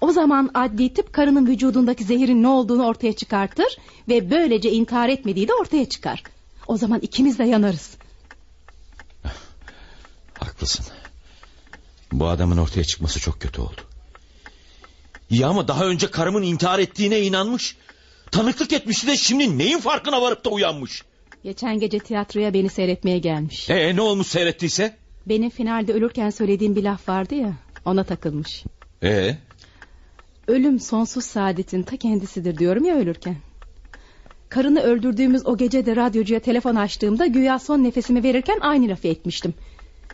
[0.00, 3.78] O zaman adli tıp karının vücudundaki zehirin ne olduğunu ortaya çıkartır
[4.08, 6.22] ve böylece intihar etmediği de ortaya çıkar.
[6.66, 7.96] O zaman ikimiz de yanarız.
[10.38, 10.86] Haklısın.
[12.12, 13.80] Bu adamın ortaya çıkması çok kötü oldu.
[15.30, 17.76] Ya ama daha önce karımın intihar ettiğine inanmış.
[18.30, 21.02] Tanıklık etmişti de şimdi neyin farkına varıp da uyanmış.
[21.44, 23.70] Geçen gece tiyatroya beni seyretmeye gelmiş.
[23.70, 24.96] Ee ne olmuş seyrettiyse?
[25.26, 27.52] Benim finalde ölürken söylediğim bir laf vardı ya
[27.84, 28.64] ona takılmış.
[29.02, 29.36] Ee
[30.48, 33.36] Ölüm sonsuz saadetin ta kendisidir diyorum ya ölürken.
[34.48, 39.54] Karını öldürdüğümüz o gece de radyocuya telefon açtığımda güya son nefesimi verirken aynı lafı etmiştim.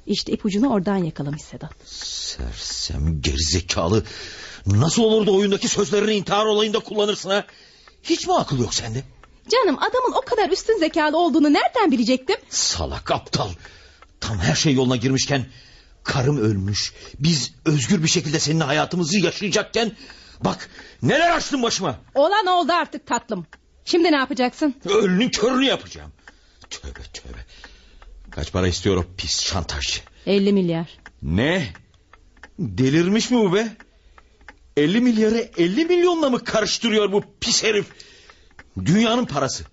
[0.07, 1.75] İşte ipucunu oradan yakalamış Sedat.
[1.85, 4.05] Sersem gerizekalı.
[4.67, 7.45] Nasıl olur da oyundaki sözlerini intihar olayında kullanırsın ha?
[8.03, 9.03] Hiç mi akıl yok sende?
[9.49, 12.37] Canım adamın o kadar üstün zekalı olduğunu nereden bilecektim?
[12.49, 13.49] Salak aptal.
[14.21, 15.47] Tam her şey yoluna girmişken
[16.05, 16.93] karım ölmüş.
[17.19, 19.93] Biz özgür bir şekilde senin hayatımızı yaşayacakken
[20.45, 20.71] bak
[21.03, 21.97] neler açtın başıma.
[22.15, 23.47] Olan oldu artık tatlım.
[23.85, 24.75] Şimdi ne yapacaksın?
[24.85, 26.13] Ölünün körünü yapacağım.
[26.71, 27.39] Tövbe tövbe.
[28.31, 30.01] Kaç para istiyor o pis şantajcı?
[30.27, 30.99] 50 milyar.
[31.23, 31.73] Ne?
[32.59, 33.69] Delirmiş mi bu be?
[34.77, 37.87] 50 milyarı 50 milyonla mı karıştırıyor bu pis herif?
[38.85, 39.65] Dünyanın parası.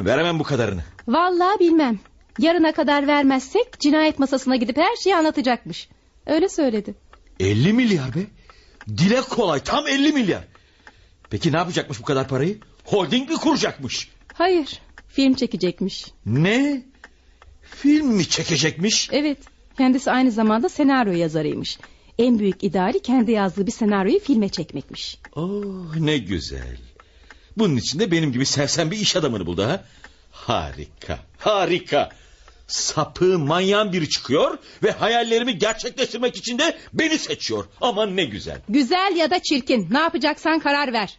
[0.00, 0.82] Veremem bu kadarını.
[1.08, 1.98] Vallahi bilmem.
[2.38, 5.88] Yarına kadar vermezsek cinayet masasına gidip her şeyi anlatacakmış.
[6.26, 6.94] Öyle söyledi.
[7.40, 8.20] 50 milyar be.
[8.88, 10.44] Dile kolay tam 50 milyar.
[11.30, 12.58] Peki ne yapacakmış bu kadar parayı?
[12.84, 14.08] Holding mi kuracakmış?
[14.34, 16.06] Hayır film çekecekmiş.
[16.26, 16.82] Ne?
[17.62, 19.08] Film mi çekecekmiş?
[19.12, 19.38] Evet
[19.78, 21.78] kendisi aynı zamanda senaryo yazarıymış.
[22.18, 25.18] En büyük ideali kendi yazdığı bir senaryoyu filme çekmekmiş.
[25.36, 26.78] Oh ne güzel.
[27.56, 29.84] Bunun için de benim gibi sersem bir iş adamını buldu ha.
[30.32, 32.08] Harika, harika.
[32.66, 37.64] Sapı manyan biri çıkıyor ve hayallerimi gerçekleştirmek için de beni seçiyor.
[37.80, 38.60] Aman ne güzel.
[38.68, 41.18] Güzel ya da çirkin ne yapacaksan karar ver.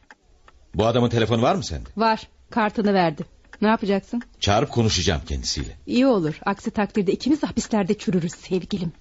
[0.76, 1.90] Bu adamın telefonu var mı sende?
[1.98, 2.20] Var
[2.50, 3.26] kartını verdi.
[3.62, 4.22] Ne yapacaksın?
[4.40, 5.78] Çağırıp konuşacağım kendisiyle.
[5.88, 6.36] İyi olur.
[6.46, 8.92] Aksi takdirde ikimiz de hapislerde çürürüz sevgilim.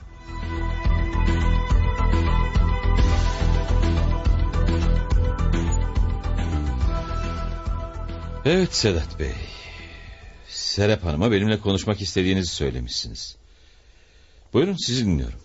[8.45, 9.33] Evet Sedat Bey.
[10.49, 13.37] Serap Hanım'a benimle konuşmak istediğinizi söylemişsiniz.
[14.53, 15.39] Buyurun sizi dinliyorum.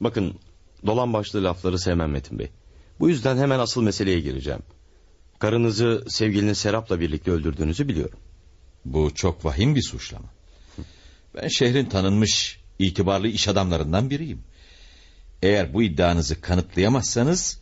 [0.00, 0.38] Bakın
[0.86, 2.48] dolan başlı lafları sevmem Metin Bey.
[3.00, 4.62] Bu yüzden hemen asıl meseleye gireceğim.
[5.38, 8.18] Karınızı sevgiliniz Serap'la birlikte öldürdüğünüzü biliyorum.
[8.84, 10.28] Bu çok vahim bir suçlama.
[11.34, 14.42] Ben şehrin tanınmış itibarlı iş adamlarından biriyim.
[15.42, 17.60] Eğer bu iddianızı kanıtlayamazsanız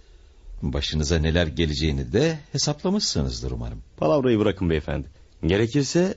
[0.62, 3.82] başınıza neler geleceğini de hesaplamışsınızdır umarım.
[3.96, 5.08] Palavrayı bırakın beyefendi.
[5.46, 6.14] Gerekirse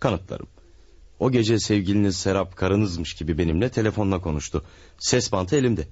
[0.00, 0.46] kanıtlarım.
[1.18, 4.64] O gece sevgiliniz Serap karınızmış gibi benimle telefonla konuştu.
[4.98, 5.88] Ses bantı elimde.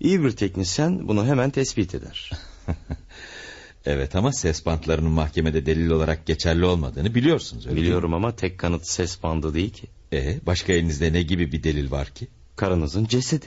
[0.00, 2.30] İyi bir teknisyen bunu hemen tespit eder.
[3.84, 8.26] evet ama ses bantlarının mahkemede delil olarak geçerli olmadığını biliyorsunuz öyle Biliyorum değil mi?
[8.26, 9.86] ama tek kanıt ses bandı değil ki.
[10.12, 12.28] Ee, başka elinizde ne gibi bir delil var ki?
[12.56, 13.46] Karınızın cesedi.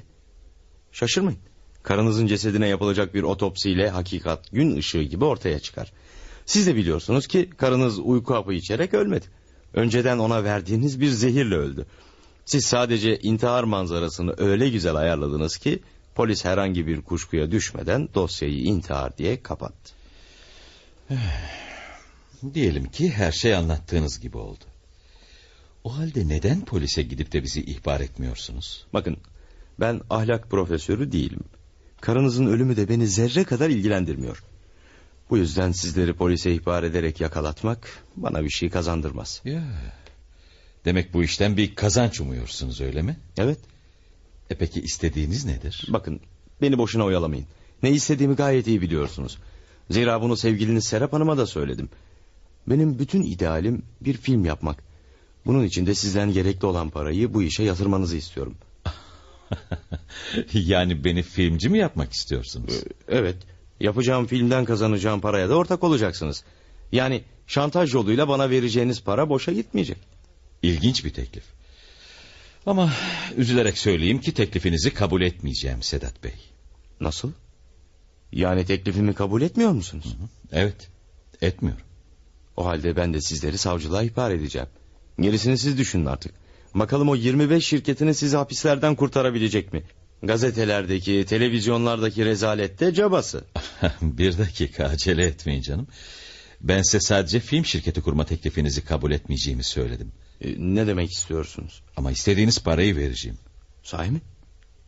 [0.91, 1.39] Şaşırmayın.
[1.88, 5.92] Karınızın cesedine yapılacak bir otopsiyle hakikat gün ışığı gibi ortaya çıkar.
[6.46, 9.26] Siz de biliyorsunuz ki karınız uyku hapı içerek ölmedi.
[9.74, 11.86] Önceden ona verdiğiniz bir zehirle öldü.
[12.46, 15.80] Siz sadece intihar manzarasını öyle güzel ayarladınız ki
[16.16, 19.94] polis herhangi bir kuşkuya düşmeden dosyayı intihar diye kapattı.
[22.54, 24.64] Diyelim ki her şey anlattığınız gibi oldu.
[25.84, 28.86] O halde neden polise gidip de bizi ihbar etmiyorsunuz?
[28.94, 29.18] Bakın
[29.80, 31.44] ben ahlak profesörü değilim.
[32.02, 34.43] Karınızın ölümü de beni zerre kadar ilgilendirmiyor.
[35.30, 39.41] Bu yüzden sizleri polise ihbar ederek yakalatmak bana bir şey kazandırmaz.
[39.45, 39.64] Ya,
[40.86, 43.18] demek bu işten bir kazanç umuyorsunuz öyle mi?
[43.38, 43.60] Evet.
[44.50, 45.86] E peki istediğiniz nedir?
[45.89, 46.20] Bakın
[46.62, 47.45] beni boşuna oyalamayın.
[47.84, 49.38] Ne istediğimi gayet iyi biliyorsunuz.
[49.89, 51.89] Zira bunu sevgiliniz Serap Hanım'a da söyledim.
[52.68, 54.84] Benim bütün idealim bir film yapmak.
[55.45, 58.56] Bunun için de sizden gerekli olan parayı bu işe yatırmanızı istiyorum.
[60.54, 62.84] yani beni filmci mi yapmak istiyorsunuz?
[63.08, 63.36] Evet.
[63.80, 66.43] Yapacağım filmden kazanacağım paraya da ortak olacaksınız.
[66.91, 69.98] Yani şantaj yoluyla bana vereceğiniz para boşa gitmeyecek.
[70.64, 71.43] İlginç bir teklif.
[72.66, 72.93] Ama
[73.38, 76.34] üzülerek söyleyeyim ki teklifinizi kabul etmeyeceğim Sedat Bey.
[77.02, 77.32] Nasıl?
[78.32, 80.06] Yani teklifimi kabul etmiyor musunuz?
[80.06, 80.28] Hı hı.
[80.52, 80.89] Evet,
[81.41, 81.86] etmiyorum.
[82.58, 84.68] O halde ben de sizleri savcılığa ihbar edeceğim.
[85.20, 86.34] Gerisini siz düşünün artık.
[86.80, 89.84] Bakalım o 25 şirketini sizi hapislerden kurtarabilecek mi?
[90.23, 93.43] Gazetelerdeki, televizyonlardaki rezalette cabası.
[94.01, 95.88] bir dakika acele etmeyin canım.
[96.61, 100.11] Ben size sadece film şirketi kurma teklifinizi kabul etmeyeceğimi söyledim.
[100.41, 101.84] E, ne demek istiyorsunuz?
[101.97, 103.38] Ama istediğiniz parayı vereceğim.
[103.84, 104.21] Sahi mi?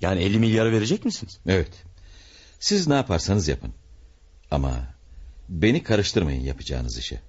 [0.01, 1.39] Yani 50 milyarı verecek misiniz?
[1.47, 1.71] Evet.
[2.59, 3.73] Siz ne yaparsanız yapın.
[4.51, 4.95] Ama
[5.49, 7.21] beni karıştırmayın yapacağınız işe.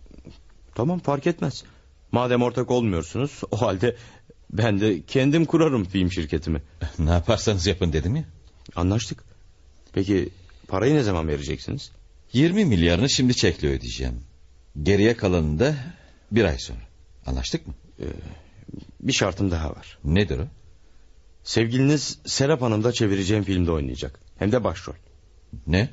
[0.74, 1.64] Tamam fark etmez.
[2.12, 3.96] Madem ortak olmuyorsunuz o halde
[4.52, 6.62] ben de kendim kurarım film şirketimi.
[6.98, 8.24] Ne yaparsanız yapın dedim ya.
[8.76, 9.24] Anlaştık.
[9.92, 10.28] Peki
[10.68, 11.90] parayı ne zaman vereceksiniz?
[12.32, 14.20] 20 milyarını şimdi çekle ödeyeceğim.
[14.82, 15.74] Geriye kalanını da
[16.32, 16.80] bir ay sonra.
[17.26, 17.74] Anlaştık mı?
[19.00, 19.98] Bir şartım daha var.
[20.04, 20.46] Nedir o?
[21.44, 24.20] Sevgiliniz Serap Hanım da çevireceğim filmde oynayacak.
[24.38, 24.94] Hem de başrol.
[25.66, 25.90] Ne?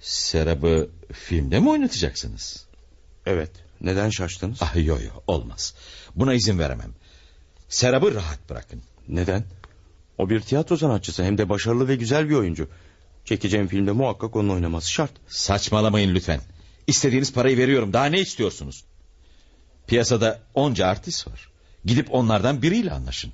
[0.00, 2.66] Serap'ı filmde mi oynatacaksınız?
[3.26, 3.50] Evet.
[3.80, 4.58] Neden şaştınız?
[4.62, 5.74] Ah yo yo olmaz.
[6.16, 6.94] Buna izin veremem.
[7.68, 8.82] Serap'ı rahat bırakın.
[9.08, 9.44] Neden?
[10.18, 12.68] O bir tiyatro sanatçısı hem de başarılı ve güzel bir oyuncu.
[13.24, 15.10] Çekeceğim filmde muhakkak onun oynaması şart.
[15.28, 16.40] Saçmalamayın lütfen.
[16.86, 17.92] İstediğiniz parayı veriyorum.
[17.92, 18.84] Daha ne istiyorsunuz?
[19.86, 21.48] Piyasada onca artist var.
[21.84, 23.32] Gidip onlardan biriyle anlaşın.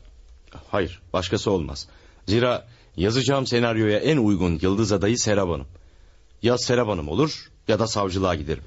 [0.71, 1.89] Hayır, başkası olmaz.
[2.29, 5.67] Zira yazacağım senaryoya en uygun yıldız adayı Serap Hanım.
[6.43, 8.65] Ya Serap Hanım olur ya da savcılığa giderim.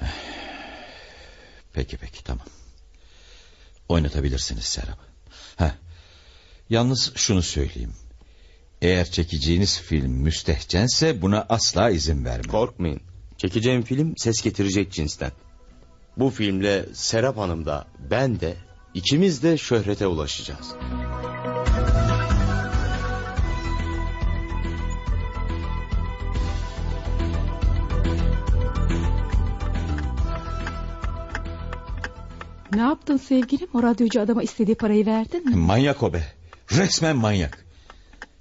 [1.72, 2.46] Peki peki tamam.
[3.88, 4.98] Oynatabilirsiniz Serap.
[5.56, 5.74] Ha.
[6.70, 7.92] Yalnız şunu söyleyeyim.
[8.82, 12.50] Eğer çekeceğiniz film müstehcense buna asla izin vermem.
[12.50, 13.00] Korkmayın.
[13.38, 15.32] Çekeceğim film ses getirecek cinsten.
[16.16, 18.56] Bu filmle Serap Hanım da ben de
[18.94, 20.74] ikimiz de şöhrete ulaşacağız.
[32.74, 33.68] Ne yaptın sevgilim?
[33.74, 35.56] O radyocu adama istediği parayı verdin mi?
[35.56, 36.24] Manyak o be.
[36.72, 37.66] Resmen manyak.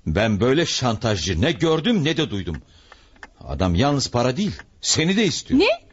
[0.05, 2.61] Ben böyle şantajcı ne gördüm ne de duydum.
[3.39, 4.51] Adam yalnız para değil
[4.81, 5.59] seni de istiyor.
[5.59, 5.85] Ne?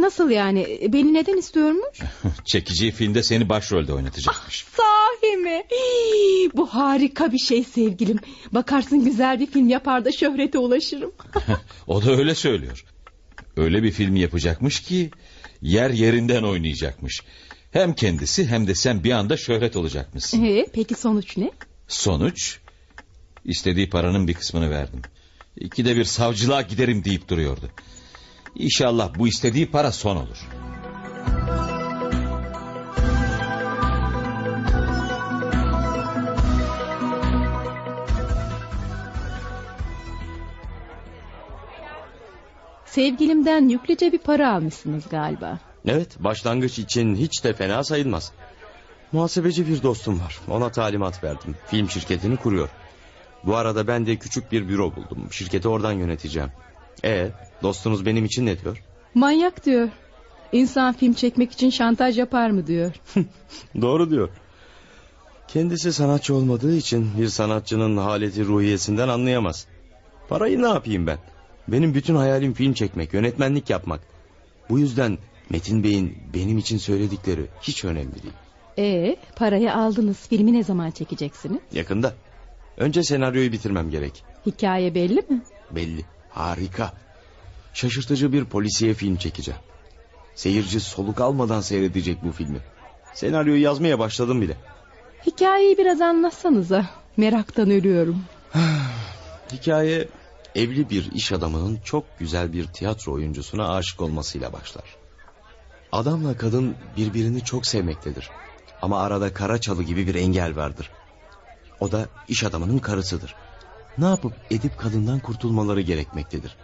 [0.00, 0.80] Nasıl yani?
[0.92, 1.98] Beni neden istiyormuş?
[2.44, 4.66] Çekeceği filmde seni başrolde oynatacakmış.
[4.76, 5.62] Sahi mi?
[5.70, 8.18] Hii, Bu harika bir şey sevgilim.
[8.52, 11.12] Bakarsın güzel bir film yapar da şöhrete ulaşırım.
[11.86, 12.84] o da öyle söylüyor.
[13.56, 15.10] Öyle bir film yapacakmış ki
[15.62, 17.22] yer yerinden oynayacakmış.
[17.70, 20.44] Hem kendisi hem de sen bir anda şöhret olacakmışsın.
[20.44, 21.50] Ee, peki sonuç ne?
[21.88, 22.58] Sonuç
[23.44, 25.02] istediği paranın bir kısmını verdim.
[25.56, 27.70] İkide bir savcılığa giderim deyip duruyordu.
[28.54, 30.48] İnşallah bu istediği para son olur.
[42.86, 45.65] Sevgilimden yüklüce bir para almışsınız galiba.
[45.86, 48.32] Evet, başlangıç için hiç de fena sayılmaz.
[49.12, 50.40] Muhasebeci bir dostum var.
[50.48, 51.54] Ona talimat verdim.
[51.66, 52.68] Film şirketini kuruyor.
[53.44, 55.28] Bu arada ben de küçük bir büro buldum.
[55.30, 56.50] Şirketi oradan yöneteceğim.
[57.04, 57.30] E,
[57.62, 58.82] dostunuz benim için ne diyor?
[59.14, 59.88] Manyak diyor.
[60.52, 62.92] İnsan film çekmek için şantaj yapar mı diyor.
[63.80, 64.28] Doğru diyor.
[65.48, 69.66] Kendisi sanatçı olmadığı için bir sanatçının haleti ruhiyesinden anlayamaz.
[70.28, 71.18] Parayı ne yapayım ben?
[71.68, 74.00] Benim bütün hayalim film çekmek, yönetmenlik yapmak.
[74.70, 75.18] Bu yüzden
[75.50, 78.34] Metin Bey'in benim için söyledikleri hiç önemli değil.
[78.78, 80.28] Ee, parayı aldınız.
[80.28, 81.60] Filmi ne zaman çekeceksiniz?
[81.72, 82.14] Yakında.
[82.76, 84.24] Önce senaryoyu bitirmem gerek.
[84.46, 85.42] Hikaye belli mi?
[85.70, 86.04] Belli.
[86.30, 86.92] Harika.
[87.74, 89.60] Şaşırtıcı bir polisiye film çekeceğim.
[90.34, 92.58] Seyirci soluk almadan seyredecek bu filmi.
[93.14, 94.56] Senaryoyu yazmaya başladım bile.
[95.26, 96.86] Hikayeyi biraz anlatsanıza.
[97.16, 98.24] Meraktan ölüyorum.
[99.52, 100.08] Hikaye
[100.54, 104.84] evli bir iş adamının çok güzel bir tiyatro oyuncusuna aşık olmasıyla başlar.
[105.92, 108.30] Adamla kadın birbirini çok sevmektedir.
[108.82, 110.90] Ama arada kara çalı gibi bir engel vardır.
[111.80, 113.34] O da iş adamının karısıdır.
[113.98, 116.56] Ne yapıp edip kadından kurtulmaları gerekmektedir.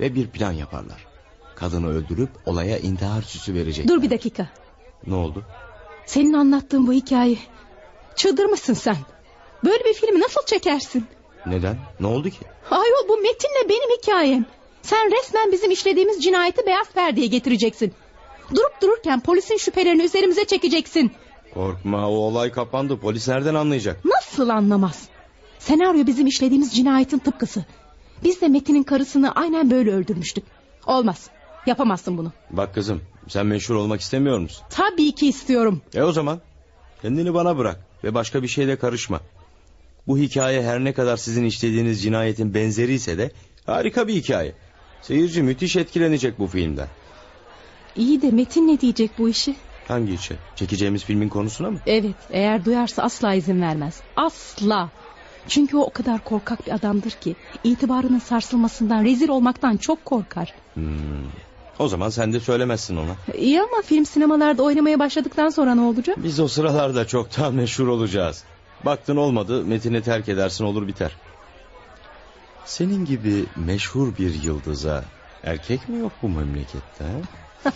[0.00, 1.06] Ve bir plan yaparlar.
[1.54, 3.88] Kadını öldürüp olaya intihar süsü verecek.
[3.88, 4.48] Dur bir dakika.
[5.06, 5.44] Ne oldu?
[6.06, 7.38] Senin anlattığın bu hikaye.
[8.16, 8.96] Çıldırmışsın sen.
[9.64, 11.06] Böyle bir filmi nasıl çekersin?
[11.46, 11.78] Neden?
[12.00, 12.38] Ne oldu ki?
[12.70, 14.46] Ayol bu Metin'le benim hikayem.
[14.82, 17.94] Sen resmen bizim işlediğimiz cinayeti beyaz perdeye getireceksin.
[18.50, 21.12] Durup dururken polisin şüphelerini üzerimize çekeceksin.
[21.54, 22.96] Korkma o olay kapandı.
[22.96, 24.04] Polis nereden anlayacak?
[24.04, 25.08] Nasıl anlamaz?
[25.58, 27.64] Senaryo bizim işlediğimiz cinayetin tıpkısı.
[28.24, 30.44] Biz de Metin'in karısını aynen böyle öldürmüştük.
[30.86, 31.30] Olmaz.
[31.66, 32.32] Yapamazsın bunu.
[32.50, 34.64] Bak kızım sen meşhur olmak istemiyor musun?
[34.70, 35.82] Tabii ki istiyorum.
[35.94, 36.40] E o zaman
[37.02, 39.20] kendini bana bırak ve başka bir şeyle karışma.
[40.06, 43.30] Bu hikaye her ne kadar sizin işlediğiniz cinayetin benzeri ise de
[43.66, 44.52] harika bir hikaye.
[45.02, 46.88] Seyirci müthiş etkilenecek bu filmden.
[47.96, 49.56] İyi de Metin ne diyecek bu işi?
[49.88, 50.36] Hangi işe?
[50.56, 51.78] Çekeceğimiz filmin konusuna mı?
[51.86, 54.00] Evet eğer duyarsa asla izin vermez.
[54.16, 54.90] Asla.
[55.48, 57.34] Çünkü o o kadar korkak bir adamdır ki
[57.64, 60.54] itibarının sarsılmasından rezil olmaktan çok korkar.
[60.74, 60.84] Hmm.
[61.78, 63.14] O zaman sen de söylemezsin ona.
[63.38, 66.16] İyi ama film sinemalarda oynamaya başladıktan sonra ne olacak?
[66.24, 68.44] Biz o sıralarda çoktan meşhur olacağız.
[68.84, 71.16] Baktın olmadı Metin'i terk edersin olur biter.
[72.64, 75.04] Senin gibi meşhur bir yıldıza
[75.44, 77.04] erkek mi yok bu memlekette?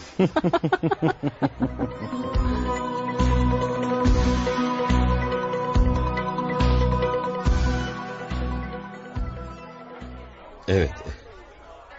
[10.68, 10.90] Evet.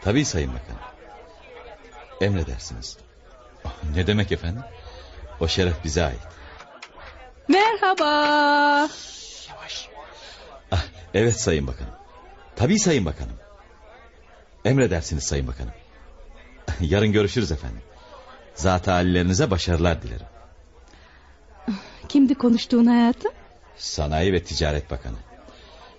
[0.02, 0.82] Tabii Sayın Bakanım.
[2.22, 2.98] Emredersiniz.
[3.66, 4.64] Ah, Ne demek efendim?
[5.40, 6.20] O şeref bize ait.
[7.48, 8.10] Merhaba.
[10.72, 11.94] Ah, evet Sayın Bakanım.
[12.56, 13.36] Tabii Sayın Bakanım.
[14.66, 15.74] Emredersiniz Sayın Bakanım.
[16.82, 17.82] Yarın görüşürüz efendim.
[18.56, 20.26] Zat hallerinize başarılar dilerim.
[22.10, 23.32] Kimdi konuştuğun hayatım?
[23.78, 25.18] Sanayi ve Ticaret Bakanı.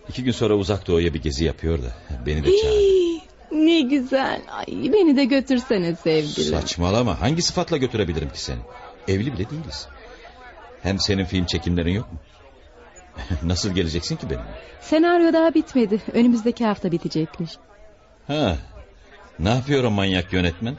[0.08, 1.92] İki gün sonra uzak doğuya bir gezi yapıyor da
[2.26, 2.96] beni de çağırdı.
[3.52, 4.42] Ne güzel.
[4.50, 6.60] Ay, beni de götürsene sevgilim.
[6.60, 8.58] Saçmalama hangi sıfatla götürebilirim ki seni?
[9.08, 9.88] Evli bile değiliz.
[10.82, 12.18] Hem senin film çekimlerin yok mu?
[13.42, 14.60] Nasıl geleceksin ki benimle?
[14.80, 16.02] Senaryo daha bitmedi.
[16.12, 17.50] Önümüzdeki hafta bitecekmiş.
[18.26, 18.56] Ha,
[19.38, 20.76] ne yapıyor o manyak yönetmen?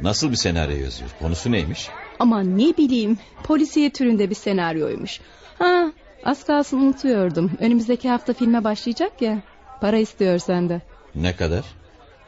[0.00, 1.10] Nasıl bir senaryo yazıyor?
[1.20, 1.88] Konusu neymiş?
[2.18, 5.20] Ama ne bileyim polisiye türünde bir senaryoymuş.
[5.58, 5.92] Ha,
[6.24, 7.50] az kalsın unutuyordum.
[7.60, 9.42] Önümüzdeki hafta filme başlayacak ya.
[9.80, 10.80] Para istiyor sende.
[11.14, 11.64] Ne kadar?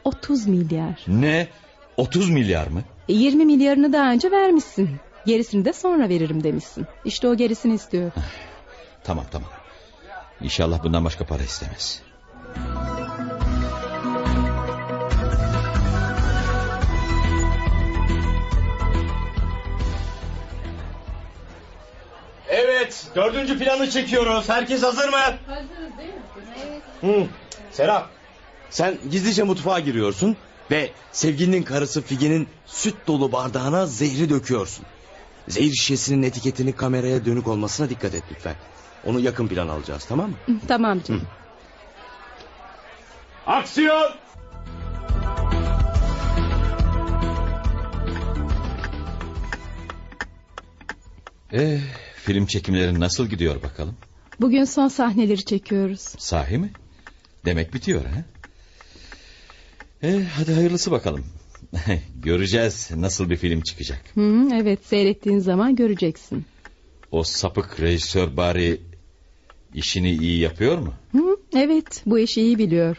[0.03, 1.05] 30 milyar.
[1.07, 1.47] Ne?
[1.97, 2.81] 30 milyar mı?
[3.09, 4.89] E, 20 milyarını daha önce vermişsin.
[5.25, 6.85] Gerisini de sonra veririm demişsin.
[7.05, 8.11] İşte o gerisini istiyor.
[9.03, 9.49] Tamam tamam.
[10.41, 12.01] İnşallah bundan başka para istemez.
[22.51, 24.49] Evet, dördüncü planı çekiyoruz.
[24.49, 25.17] Herkes hazır mı?
[25.47, 27.21] Hazırız değil mi?
[27.23, 27.27] Hı.
[27.71, 28.09] Serap,
[28.69, 30.37] sen gizlice mutfağa giriyorsun
[30.71, 34.85] ve sevgilinin karısı Figen'in süt dolu bardağına zehri döküyorsun.
[35.47, 38.55] Zehir şişesinin etiketini kameraya dönük olmasına dikkat et lütfen.
[39.05, 40.59] Onu yakın plan alacağız tamam mı?
[40.67, 41.27] Tamam canım.
[43.47, 44.11] Aksiyon!
[51.53, 51.79] Eh,
[52.21, 53.95] film çekimleri nasıl gidiyor bakalım?
[54.41, 56.01] Bugün son sahneleri çekiyoruz.
[56.17, 56.71] Sahi mi?
[57.45, 58.23] Demek bitiyor ha?
[60.03, 61.25] Eh, hadi hayırlısı bakalım.
[62.23, 64.01] Göreceğiz nasıl bir film çıkacak.
[64.13, 66.45] Hı, evet seyrettiğin zaman göreceksin.
[67.11, 68.81] O sapık rejisör bari
[69.73, 70.93] işini iyi yapıyor mu?
[71.11, 72.97] Hı, evet bu işi iyi biliyor.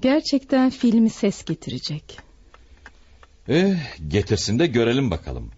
[0.00, 2.18] Gerçekten filmi ses getirecek.
[3.48, 3.74] Eh,
[4.08, 5.50] getirsin de görelim bakalım.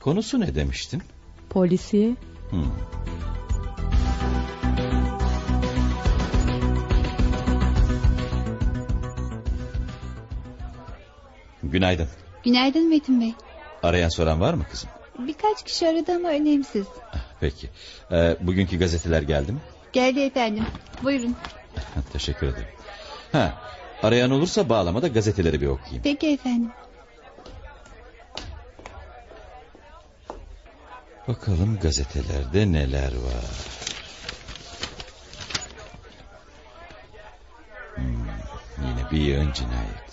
[0.00, 1.02] Konusu ne demiştin?
[1.50, 2.16] Polisiye.
[2.50, 2.64] Hmm.
[11.62, 12.08] Günaydın.
[12.44, 13.34] Günaydın Metin Bey.
[13.82, 14.90] Arayan soran var mı kızım?
[15.18, 16.86] Birkaç kişi aradı ama önemsiz.
[17.40, 17.70] Peki.
[18.12, 19.58] Ee, bugünkü gazeteler geldi mi?
[19.92, 20.64] Geldi efendim.
[21.02, 21.36] Buyurun.
[22.12, 22.68] Teşekkür ederim.
[23.32, 23.54] Ha,
[24.02, 26.02] arayan olursa bağlama da gazeteleri bir okuyayım.
[26.02, 26.70] Peki efendim.
[31.28, 33.44] Bakalım gazetelerde neler var.
[37.94, 38.28] Hmm,
[38.86, 40.04] yine bir yığın cinayet.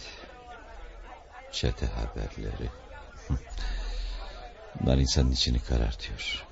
[1.51, 2.69] Çete haberleri.
[4.79, 6.45] Bunlar insanın içini karartıyor.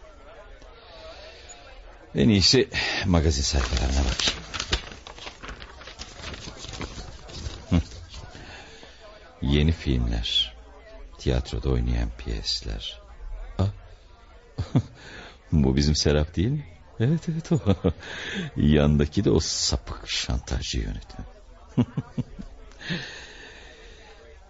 [2.16, 2.70] En iyisi
[3.06, 4.44] magazin sayfalarına bakayım.
[9.42, 10.56] Yeni filmler.
[11.18, 13.09] Tiyatroda oynayan piyesler.
[15.52, 16.66] Bu bizim Serap değil mi?
[17.00, 17.60] Evet evet o.
[18.56, 21.28] Yandaki de o sapık şantajcı yönetmen.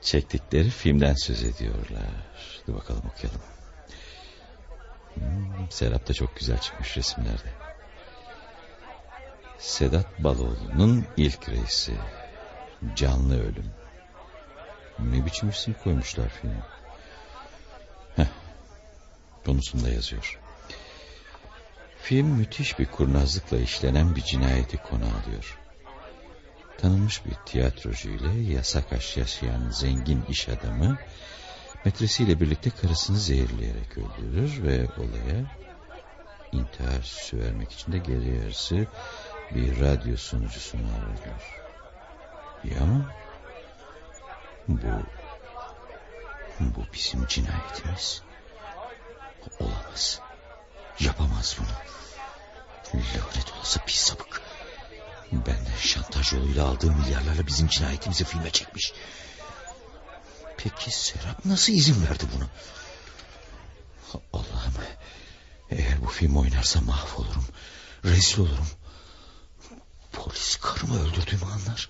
[0.02, 2.62] Çektikleri filmden söz ediyorlar.
[2.68, 3.42] Dur bakalım okuyalım.
[5.14, 7.50] Hmm, Serap da çok güzel çıkmış resimlerde.
[9.58, 11.94] Sedat Baloğlu'nun ilk reisi.
[12.96, 13.72] Canlı ölüm.
[15.00, 16.64] Ne biçim isim koymuşlar filme.
[19.46, 20.40] Konusunda yazıyor.
[22.02, 25.60] Film müthiş bir kurnazlıkla işlenen bir cinayeti konu alıyor.
[26.78, 30.98] Tanınmış bir tiyatrocu ile yasak aşk yaşayan zengin iş adamı...
[31.86, 35.46] ...metresiyle birlikte karısını zehirleyerek öldürür ve olaya...
[36.52, 38.88] ...intihar süsü vermek için de geri yarısı...
[39.56, 41.62] ...bir radyo sunucusunu arıyor.
[42.64, 43.12] İyi ama...
[44.68, 45.04] ...bu...
[46.60, 48.29] ...bu bizim cinayetimiz.
[49.60, 50.20] Olamaz.
[51.00, 51.68] Yapamaz bunu.
[52.94, 54.42] Lanet olası pis sapık.
[55.32, 58.94] Benden şantaj yoluyla aldığı milyarlarla bizim cinayetimizi filme çekmiş.
[60.58, 62.50] Peki Serap nasıl izin verdi bunu?
[64.34, 64.74] Allah'ım.
[65.70, 67.46] Eğer bu film oynarsa mahvolurum.
[68.06, 68.68] Rezil olurum.
[70.12, 71.90] Polis karımı öldürdüğümü anlar.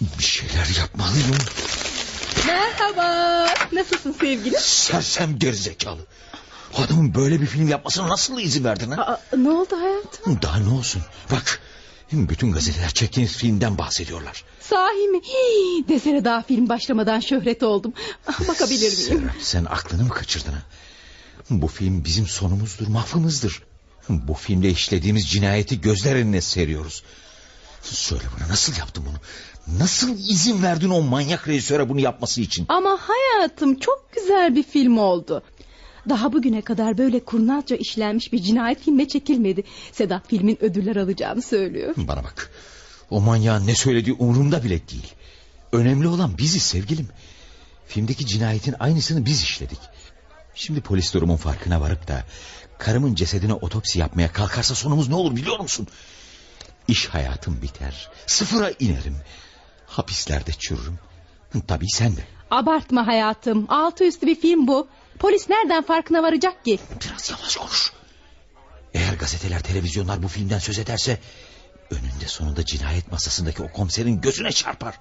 [0.00, 1.38] Bir şeyler yapmalıyım.
[2.46, 3.46] Merhaba.
[3.72, 4.60] Nasılsın sevgilim?
[4.60, 6.00] Sersem gerizekalı.
[6.76, 9.02] Adamın böyle bir film yapmasına nasıl izin verdin ha?
[9.02, 10.42] Aa, ne oldu hayatım?
[10.42, 11.02] Daha ne olsun?
[11.32, 11.60] Bak
[12.12, 14.44] bütün gazeteler çektiğiniz filmden bahsediyorlar.
[14.60, 15.20] Sahi mi?
[15.24, 17.92] Hii, desene daha film başlamadan şöhret oldum.
[18.26, 19.20] Ah, Bakabilir miyim?
[19.20, 20.62] Serap, sen aklını mı kaçırdın ha?
[21.50, 23.62] Bu film bizim sonumuzdur, mahvımızdır.
[24.08, 27.02] Bu filmde işlediğimiz cinayeti gözler önüne seriyoruz.
[27.82, 29.16] Söyle bana nasıl yaptın bunu?
[29.66, 32.66] Nasıl izin verdin o manyak rejisöre bunu yapması için?
[32.68, 35.42] Ama hayatım çok güzel bir film oldu.
[36.08, 39.64] Daha bugüne kadar böyle kurnazca işlenmiş bir cinayet filme çekilmedi.
[39.92, 41.94] Sedat filmin ödüller alacağını söylüyor.
[41.96, 42.50] Bana bak.
[43.10, 45.12] O manyağın ne söylediği umurumda bile değil.
[45.72, 47.08] Önemli olan biziz sevgilim.
[47.86, 49.78] Filmdeki cinayetin aynısını biz işledik.
[50.54, 52.24] Şimdi polis durumun farkına varıp da...
[52.78, 55.86] ...karımın cesedine otopsi yapmaya kalkarsa sonumuz ne olur biliyor musun?
[56.88, 58.10] İş hayatım biter.
[58.26, 59.16] Sıfıra inerim.
[59.96, 60.98] Hapislerde çürürüm.
[61.68, 62.24] Tabii sen de.
[62.50, 63.66] Abartma hayatım.
[63.68, 64.88] Altı üstü bir film bu.
[65.18, 66.78] Polis nereden farkına varacak ki?
[67.04, 67.92] Biraz yavaş konuş.
[68.94, 71.18] Eğer gazeteler, televizyonlar bu filmden söz ederse...
[71.90, 74.98] ...önünde sonunda cinayet masasındaki o komiserin gözüne çarpar.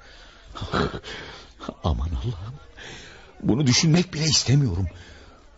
[1.83, 2.55] Aman Allah'ım.
[3.43, 4.87] Bunu düşünmek bile istemiyorum.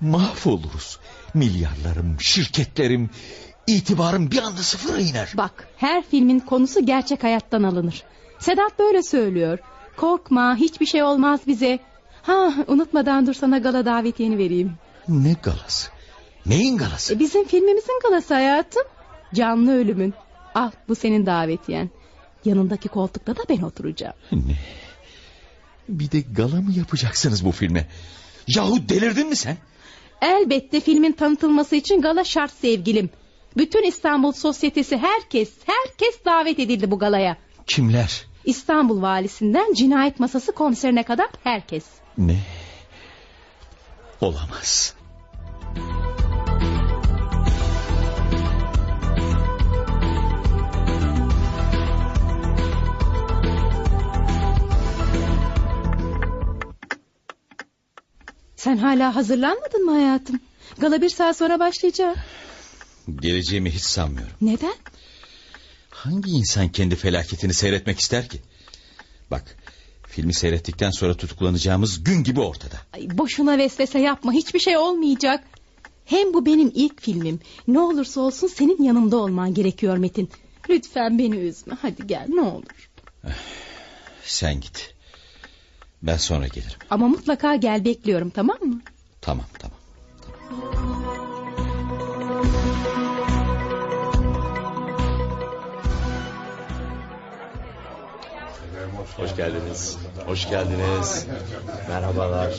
[0.02, 1.00] Mahvoluruz.
[1.34, 3.10] Milyarlarım, şirketlerim,
[3.68, 5.34] itibarım bir anda sıfıra iner.
[5.34, 8.04] Bak her filmin konusu gerçek hayattan alınır.
[8.40, 9.60] Sedat böyle söylüyor.
[9.98, 11.80] Korkma hiçbir şey olmaz bize.
[12.22, 14.72] Ha unutmadan dur sana gala davetiyeni vereyim.
[15.08, 15.92] Ne galası?
[16.46, 17.14] Neyin galası?
[17.14, 18.84] E, bizim filmimizin galası hayatım.
[19.34, 20.14] Canlı ölümün.
[20.56, 21.90] Al bu senin davetiyen.
[22.46, 24.16] Yanındaki koltukta da ben oturacağım.
[24.32, 24.56] Ne?
[25.90, 27.88] Bir de gala mı yapacaksınız bu filme?
[28.48, 29.58] Yahu delirdin mi sen?
[30.22, 33.10] Elbette filmin tanıtılması için gala şart sevgilim.
[33.58, 37.38] Bütün İstanbul sosyetesi herkes, herkes davet edildi bu galaya.
[37.68, 38.26] Kimler?
[38.46, 41.86] İstanbul valisinden cinayet masası komiserine kadar herkes.
[42.18, 42.38] Ne?
[44.22, 44.96] Olamaz.
[58.56, 60.40] Sen hala hazırlanmadın mı hayatım?
[60.78, 62.18] Gala bir saat sonra başlayacak.
[63.22, 64.34] Geleceğimi hiç sanmıyorum.
[64.42, 64.74] Neden?
[66.06, 68.42] Hangi insan kendi felaketini seyretmek ister ki?
[69.32, 69.58] Bak
[70.08, 72.76] filmi seyrettikten sonra tutuklanacağımız gün gibi ortada.
[72.94, 75.44] Ay, boşuna vesvese yapma hiçbir şey olmayacak.
[76.06, 77.40] Hem bu benim ilk filmim.
[77.68, 80.30] Ne olursa olsun senin yanımda olman gerekiyor Metin.
[80.70, 82.90] Lütfen beni üzme hadi gel ne olur.
[84.24, 84.96] Sen git.
[86.04, 86.80] Ben sonra gelirim.
[86.90, 88.82] Ama mutlaka gel bekliyorum tamam mı?
[89.22, 89.78] Tamam tamam.
[99.18, 99.98] Hoş geldiniz.
[100.26, 101.26] Hoş geldiniz.
[101.90, 102.54] Merhabalar.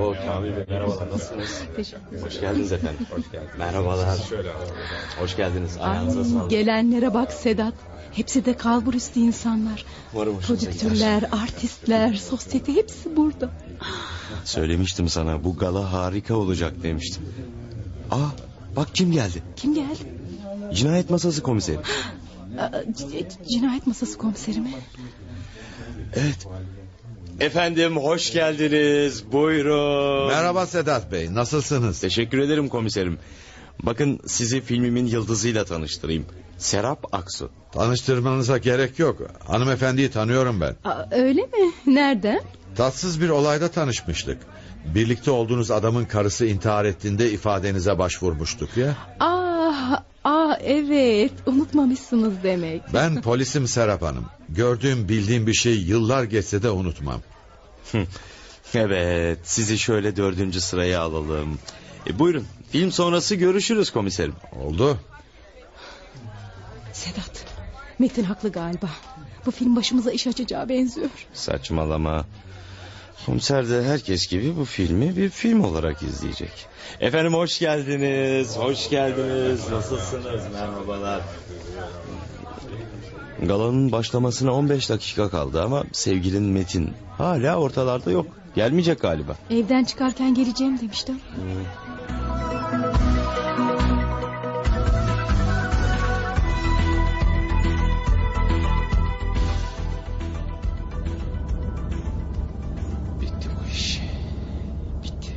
[0.00, 1.62] O Kamil Bey merhabalar nasılsınız?
[2.24, 3.06] Hoş geldiniz efendim.
[3.10, 3.58] Hoş geldiniz.
[3.58, 4.18] Merhabalar.
[5.20, 5.76] Hoş geldiniz.
[5.80, 6.50] Ayağınıza Ay, sağlık.
[6.50, 7.74] gelenlere bak Sedat.
[8.12, 9.84] Hepsi de kalburüstü insanlar.
[10.14, 13.50] Umarım Prodüktörler, artistler, sosyete hepsi burada.
[14.44, 17.22] Söylemiştim sana bu gala harika olacak demiştim.
[18.10, 18.16] Aa
[18.76, 19.42] bak kim geldi?
[19.56, 19.98] Kim geldi?
[20.74, 21.78] Cinayet masası komiseri.
[22.58, 22.70] Aa,
[23.48, 24.70] cinayet masası komiseri mi?
[26.14, 26.46] Evet.
[27.40, 29.32] Efendim hoş geldiniz.
[29.32, 30.28] Buyurun.
[30.28, 32.00] Merhaba Sedat Bey nasılsınız?
[32.00, 33.18] Teşekkür ederim komiserim.
[33.82, 36.26] Bakın sizi filmimin yıldızıyla tanıştırayım.
[36.58, 37.50] Serap Aksu.
[37.72, 39.18] Tanıştırmanıza gerek yok.
[39.46, 40.76] Hanımefendiyi tanıyorum ben.
[40.84, 41.72] Aa, öyle mi?
[41.86, 42.40] Nereden?
[42.76, 44.38] Tatsız bir olayda tanışmıştık.
[44.94, 48.96] Birlikte olduğunuz adamın karısı intihar ettiğinde ifadenize başvurmuştuk ya.
[49.20, 52.82] Ah, ah evet unutmamışsınız demek.
[52.94, 54.24] Ben polisim Serap Hanım.
[54.50, 57.20] Gördüğüm bildiğim bir şey yıllar geçse de unutmam.
[58.74, 61.58] Evet sizi şöyle dördüncü sıraya alalım.
[62.06, 64.34] E, buyurun film sonrası görüşürüz komiserim.
[64.64, 64.98] Oldu.
[66.92, 67.44] Sedat,
[67.98, 68.90] Metin haklı galiba.
[69.46, 71.10] Bu film başımıza iş açacağı benziyor.
[71.32, 72.26] Saçmalama.
[73.26, 76.66] Komiser de herkes gibi bu filmi bir film olarak izleyecek.
[77.00, 78.56] Efendim hoş geldiniz.
[78.56, 79.70] Hoş geldiniz.
[79.70, 80.42] Nasılsınız?
[80.52, 81.22] Merhabalar.
[83.42, 88.26] Galanın başlamasına 15 dakika kaldı ama sevgilin Metin hala ortalarda yok.
[88.54, 89.36] Gelmeyecek galiba.
[89.50, 91.20] Evden çıkarken geleceğim demiştim.
[103.20, 104.00] Bitti bu iş.
[105.02, 105.34] Bitti.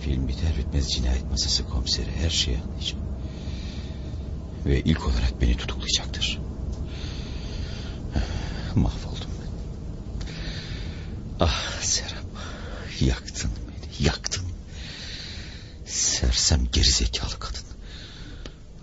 [0.00, 3.11] Film biter bitmez cinayet masası komiseri her şeyi anlayacağım.
[4.66, 6.38] Ve ilk olarak beni tutuklayacaktır.
[8.74, 9.50] Mahvoldum ben.
[11.40, 12.24] Ah Serap.
[13.00, 14.06] Yaktın beni.
[14.06, 14.44] Yaktın.
[15.86, 17.62] Sersem gerizekalı kadın.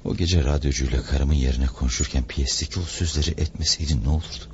[0.05, 4.45] O gece radyocuyla karımın yerine konuşurken piyesteki o sözleri etmeseydin ne olurdu?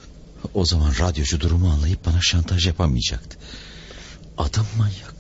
[0.54, 3.38] O zaman radyocu durumu anlayıp bana şantaj yapamayacaktı.
[4.38, 5.16] Adam manyak.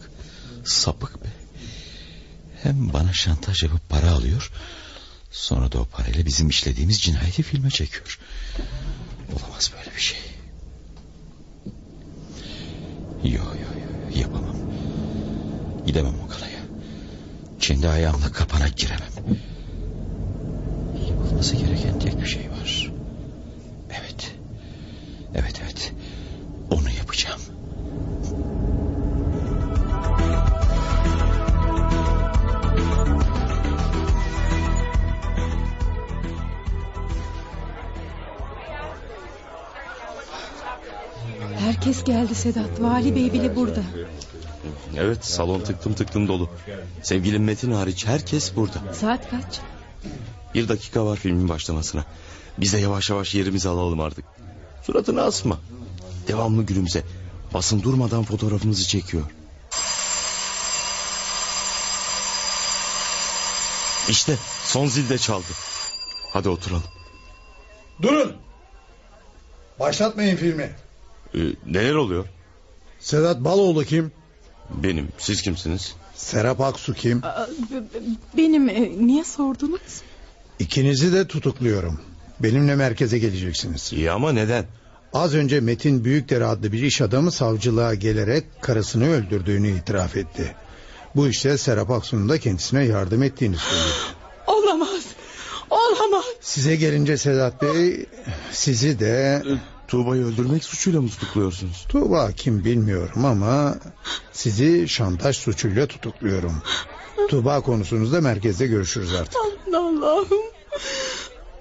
[0.65, 1.27] Sapık be.
[2.63, 4.51] Hem bana şantaj yapıp para alıyor...
[5.36, 8.19] Sonra da o parayla bizim işlediğimiz cinayeti filme çekiyor.
[9.33, 10.19] Olamaz böyle bir şey.
[13.23, 14.55] Yo yo yo yapamam.
[15.86, 16.59] Gidemem o kalaya.
[17.59, 19.39] Kendi ayağımla kapana giremem.
[21.09, 22.91] Yapılması gereken tek bir şey var.
[23.89, 24.31] Evet.
[25.36, 25.93] Evet evet.
[42.05, 42.81] Geldi Sedat.
[42.81, 43.81] Vali Bey bile burada.
[44.97, 46.49] Evet salon tıklım tıklım dolu.
[47.03, 48.93] Sevgilim Metin hariç herkes burada.
[48.93, 49.59] Saat kaç?
[50.53, 52.05] Bir dakika var filmin başlamasına.
[52.57, 54.25] Biz de yavaş yavaş yerimizi alalım artık.
[54.83, 55.59] Suratını asma.
[56.27, 57.03] Devamlı gülümse.
[57.53, 59.23] Basın durmadan fotoğrafımızı çekiyor.
[64.09, 65.45] İşte son zil de çaldı.
[66.33, 66.83] Hadi oturalım.
[68.01, 68.35] Durun.
[69.79, 70.84] Başlatmayın filmi.
[71.36, 72.25] Ee, neler oluyor?
[72.99, 74.11] Sedat Baloğlu kim?
[74.69, 75.07] Benim.
[75.17, 75.95] Siz kimsiniz?
[76.15, 77.21] Serap Aksu kim?
[78.38, 80.01] Benim e, niye sordunuz?
[80.59, 82.01] İkinizi de tutukluyorum.
[82.39, 83.93] Benimle merkeze geleceksiniz.
[83.93, 84.65] İyi ama neden?
[85.13, 90.55] Az önce Metin Büyükdere adlı bir iş adamı savcılığa gelerek karısını öldürdüğünü itiraf etti.
[91.15, 93.88] Bu işte Serap Aksu'nun da kendisine yardım ettiğini söyledi.
[94.47, 95.05] Olamaz.
[95.69, 96.25] Olamaz.
[96.41, 98.05] Size gelince Sedat Bey
[98.51, 99.43] sizi de
[99.88, 101.86] Tuğba'yı öldürmek suçuyla mı tutukluyorsunuz?
[101.89, 103.75] Tuğba kim bilmiyorum ama
[104.31, 106.61] sizi şantaj suçuyla tutukluyorum.
[107.29, 109.36] Tuğba konusunda merkezde görüşürüz artık.
[109.36, 110.41] Aman Allah'ım.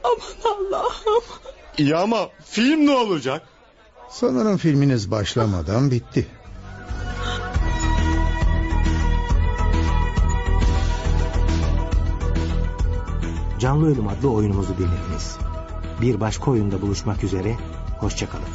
[0.05, 1.23] Aman Allah'ım.
[1.79, 3.43] İyi ama film ne olacak?
[4.11, 6.27] Sanırım filminiz başlamadan bitti.
[13.59, 15.37] Canlı Ölüm adlı oyunumuzu dinlediniz.
[16.01, 17.57] Bir başka oyunda buluşmak üzere,
[18.05, 18.49] Hoşçakalın.